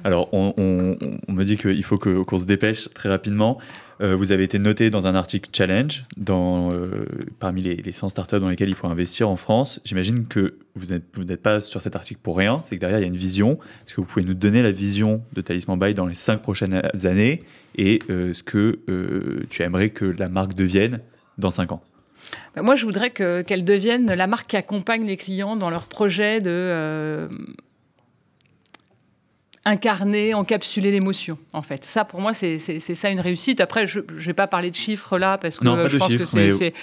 Alors, 0.05 0.29
on, 0.33 0.53
me 1.27 1.43
dit 1.43 1.57
qu'il 1.57 1.83
faut 1.83 1.97
qu'on 1.97 2.37
se 2.37 2.45
dépêche 2.45 2.93
très 2.93 3.09
rapidement. 3.09 3.57
vous 3.99 4.31
avez 4.31 4.43
été 4.43 4.59
noté 4.59 4.91
dans 4.91 5.07
un 5.07 5.15
article 5.15 5.49
Challenge, 5.51 6.05
dans, 6.15 6.69
parmi 7.39 7.61
les, 7.61 7.75
les, 7.75 7.91
100 7.91 8.09
startups 8.09 8.39
dans 8.39 8.49
lesquelles 8.49 8.69
il 8.69 8.75
faut 8.75 8.87
investir 8.87 9.27
en 9.29 9.35
France. 9.35 9.81
J'imagine 9.83 10.27
que 10.27 10.59
vous 10.75 11.23
n'êtes 11.23 11.41
pas 11.41 11.61
sur 11.61 11.81
cet 11.81 11.95
article 11.95 12.19
pour 12.21 12.37
rien, 12.37 12.61
c'est 12.63 12.75
que 12.75 12.81
derrière, 12.81 12.99
il 12.99 13.03
y 13.03 13.05
a 13.05 13.07
une 13.07 13.15
vision. 13.15 13.57
Est-ce 13.85 13.95
que 13.95 14.01
vous 14.01 14.07
pouvez 14.07 14.25
nous 14.25 14.33
donner 14.33 14.61
la 14.61 14.71
vision 14.71 15.23
de 15.33 15.41
Talisman 15.41 15.79
Buy 15.79 15.93
dans 15.93 16.05
les 16.05 16.13
5 16.13 16.41
prochaines 16.41 16.81
années 17.03 17.43
et 17.77 17.99
euh, 18.09 18.33
ce 18.33 18.43
que 18.43 18.79
euh, 18.89 19.45
tu 19.49 19.63
aimerais 19.63 19.89
que 19.89 20.05
la 20.05 20.27
marque 20.27 20.53
devienne 20.53 20.99
dans 21.37 21.51
5 21.51 21.71
ans? 21.71 21.81
Bah, 22.55 22.61
moi, 22.61 22.75
je 22.75 22.85
voudrais 22.85 23.11
qu'elle 23.11 23.63
devienne 23.63 24.13
la 24.13 24.27
marque 24.27 24.49
qui 24.49 24.57
accompagne 24.57 25.05
les 25.05 25.17
clients 25.17 25.55
dans 25.55 25.69
leur 25.69 25.87
projet 25.87 26.41
de 26.41 26.49
euh, 26.51 27.27
incarner, 29.65 30.33
encapsuler 30.33 30.91
l'émotion, 30.91 31.37
en 31.53 31.61
fait. 31.61 31.83
Ça, 31.85 32.05
pour 32.05 32.21
moi, 32.21 32.33
c'est 32.33 32.59
ça 32.59 33.09
une 33.09 33.19
réussite. 33.19 33.61
Après, 33.61 33.87
je 33.87 33.99
ne 33.99 34.19
vais 34.19 34.33
pas 34.33 34.47
parler 34.47 34.71
de 34.71 34.75
chiffres 34.75 35.17
là, 35.17 35.37
parce 35.37 35.59
que 35.59 35.87
je 35.87 35.97
pense 35.97 36.15
que 36.15 36.25
c'est... 36.25 36.73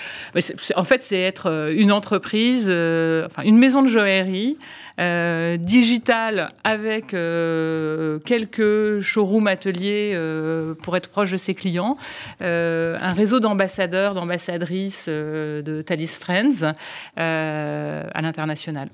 En 0.76 0.84
fait, 0.84 1.02
c'est 1.02 1.20
être 1.20 1.72
une 1.72 1.92
entreprise, 1.92 2.68
enfin, 2.68 3.42
une 3.44 3.58
maison 3.58 3.82
de 3.82 3.88
joaillerie 3.88 4.56
euh, 5.00 5.56
digital 5.56 6.50
avec 6.64 7.14
euh, 7.14 8.18
quelques 8.18 9.00
showrooms 9.00 9.46
ateliers 9.46 10.12
euh, 10.14 10.74
pour 10.74 10.98
être 10.98 11.08
proche 11.08 11.32
de 11.32 11.38
ses 11.38 11.54
clients, 11.54 11.96
un 12.40 13.14
réseau 13.14 13.40
d'ambassadeurs, 13.40 14.14
d'ambassadrices 14.14 15.08
de 15.08 15.82
Thalys 15.86 16.18
Friends 16.18 16.74
à 17.16 18.20
l'international 18.20 18.90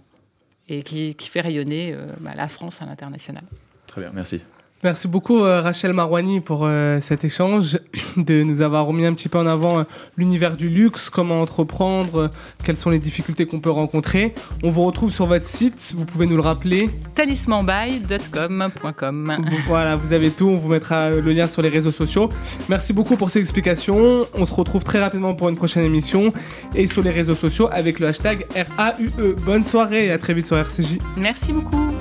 et 0.69 0.83
qui, 0.83 1.15
fait 1.19 1.41
rayonner 1.41 1.95
bah, 2.21 2.33
la 2.37 2.49
France 2.49 2.81
à 2.81 2.87
l'international. 2.87 3.45
Très 3.89 4.01
bien, 4.01 4.13
merci. 4.15 4.41
Merci 4.85 5.09
beaucoup 5.09 5.43
euh, 5.43 5.61
Rachel 5.61 5.93
Marouani 5.93 6.41
pour 6.41 6.61
euh, 6.63 7.01
cet 7.01 7.25
échange, 7.25 7.81
de 8.17 8.45
nous 8.45 8.61
avoir 8.61 8.87
remis 8.87 9.07
un 9.07 9.13
petit 9.13 9.29
peu 9.29 9.37
en 9.37 9.47
avant 9.47 9.81
euh, 9.81 9.83
l'univers 10.17 10.57
du 10.57 10.69
luxe, 10.69 11.11
comment 11.11 11.43
entreprendre, 11.43 12.31
quelles 12.63 12.77
sont 12.77 12.91
les 12.91 13.01
difficultés 13.01 13.45
qu'on 13.45 13.59
peut 13.59 13.73
rencontrer. 13.73 14.35
On 14.63 14.71
vous 14.71 14.83
retrouve 14.83 15.11
sur 15.11 15.27
votre 15.27 15.47
site, 15.47 15.95
vous 15.97 16.05
pouvez 16.05 16.27
nous 16.27 16.37
le 16.37 16.43
rappeler 16.43 16.91
talismanbuy.com.com. 17.17 19.39
Voilà, 19.67 19.97
vous 19.97 20.13
avez 20.13 20.31
tout, 20.31 20.47
on 20.47 20.55
vous 20.55 20.69
mettra 20.69 21.11
le 21.11 21.33
lien 21.33 21.49
sur 21.49 21.61
les 21.61 21.71
réseaux 21.71 21.91
sociaux. 21.91 22.29
Merci 22.69 22.93
beaucoup 22.93 23.17
pour 23.17 23.33
ces 23.33 23.41
explications. 23.41 24.29
On 24.37 24.47
se 24.47 24.55
retrouve 24.55 24.85
très 24.85 25.01
rapidement 25.01 25.35
pour 25.35 25.49
une 25.49 25.57
prochaine 25.57 25.83
émission 25.83 26.33
et 26.77 26.87
sur 26.87 27.03
les 27.03 27.11
réseaux 27.11 27.35
sociaux 27.35 27.69
avec 27.73 27.99
le 27.99 28.07
hashtag 28.07 28.47
RAUE. 28.77 29.35
Bonne 29.45 29.65
soirée 29.65 30.07
et 30.07 30.13
à 30.13 30.19
très 30.19 30.35
vite 30.35 30.47
sur 30.47 30.57
RCJ. 30.57 30.99
Merci 31.17 31.53
beaucoup. 31.53 31.98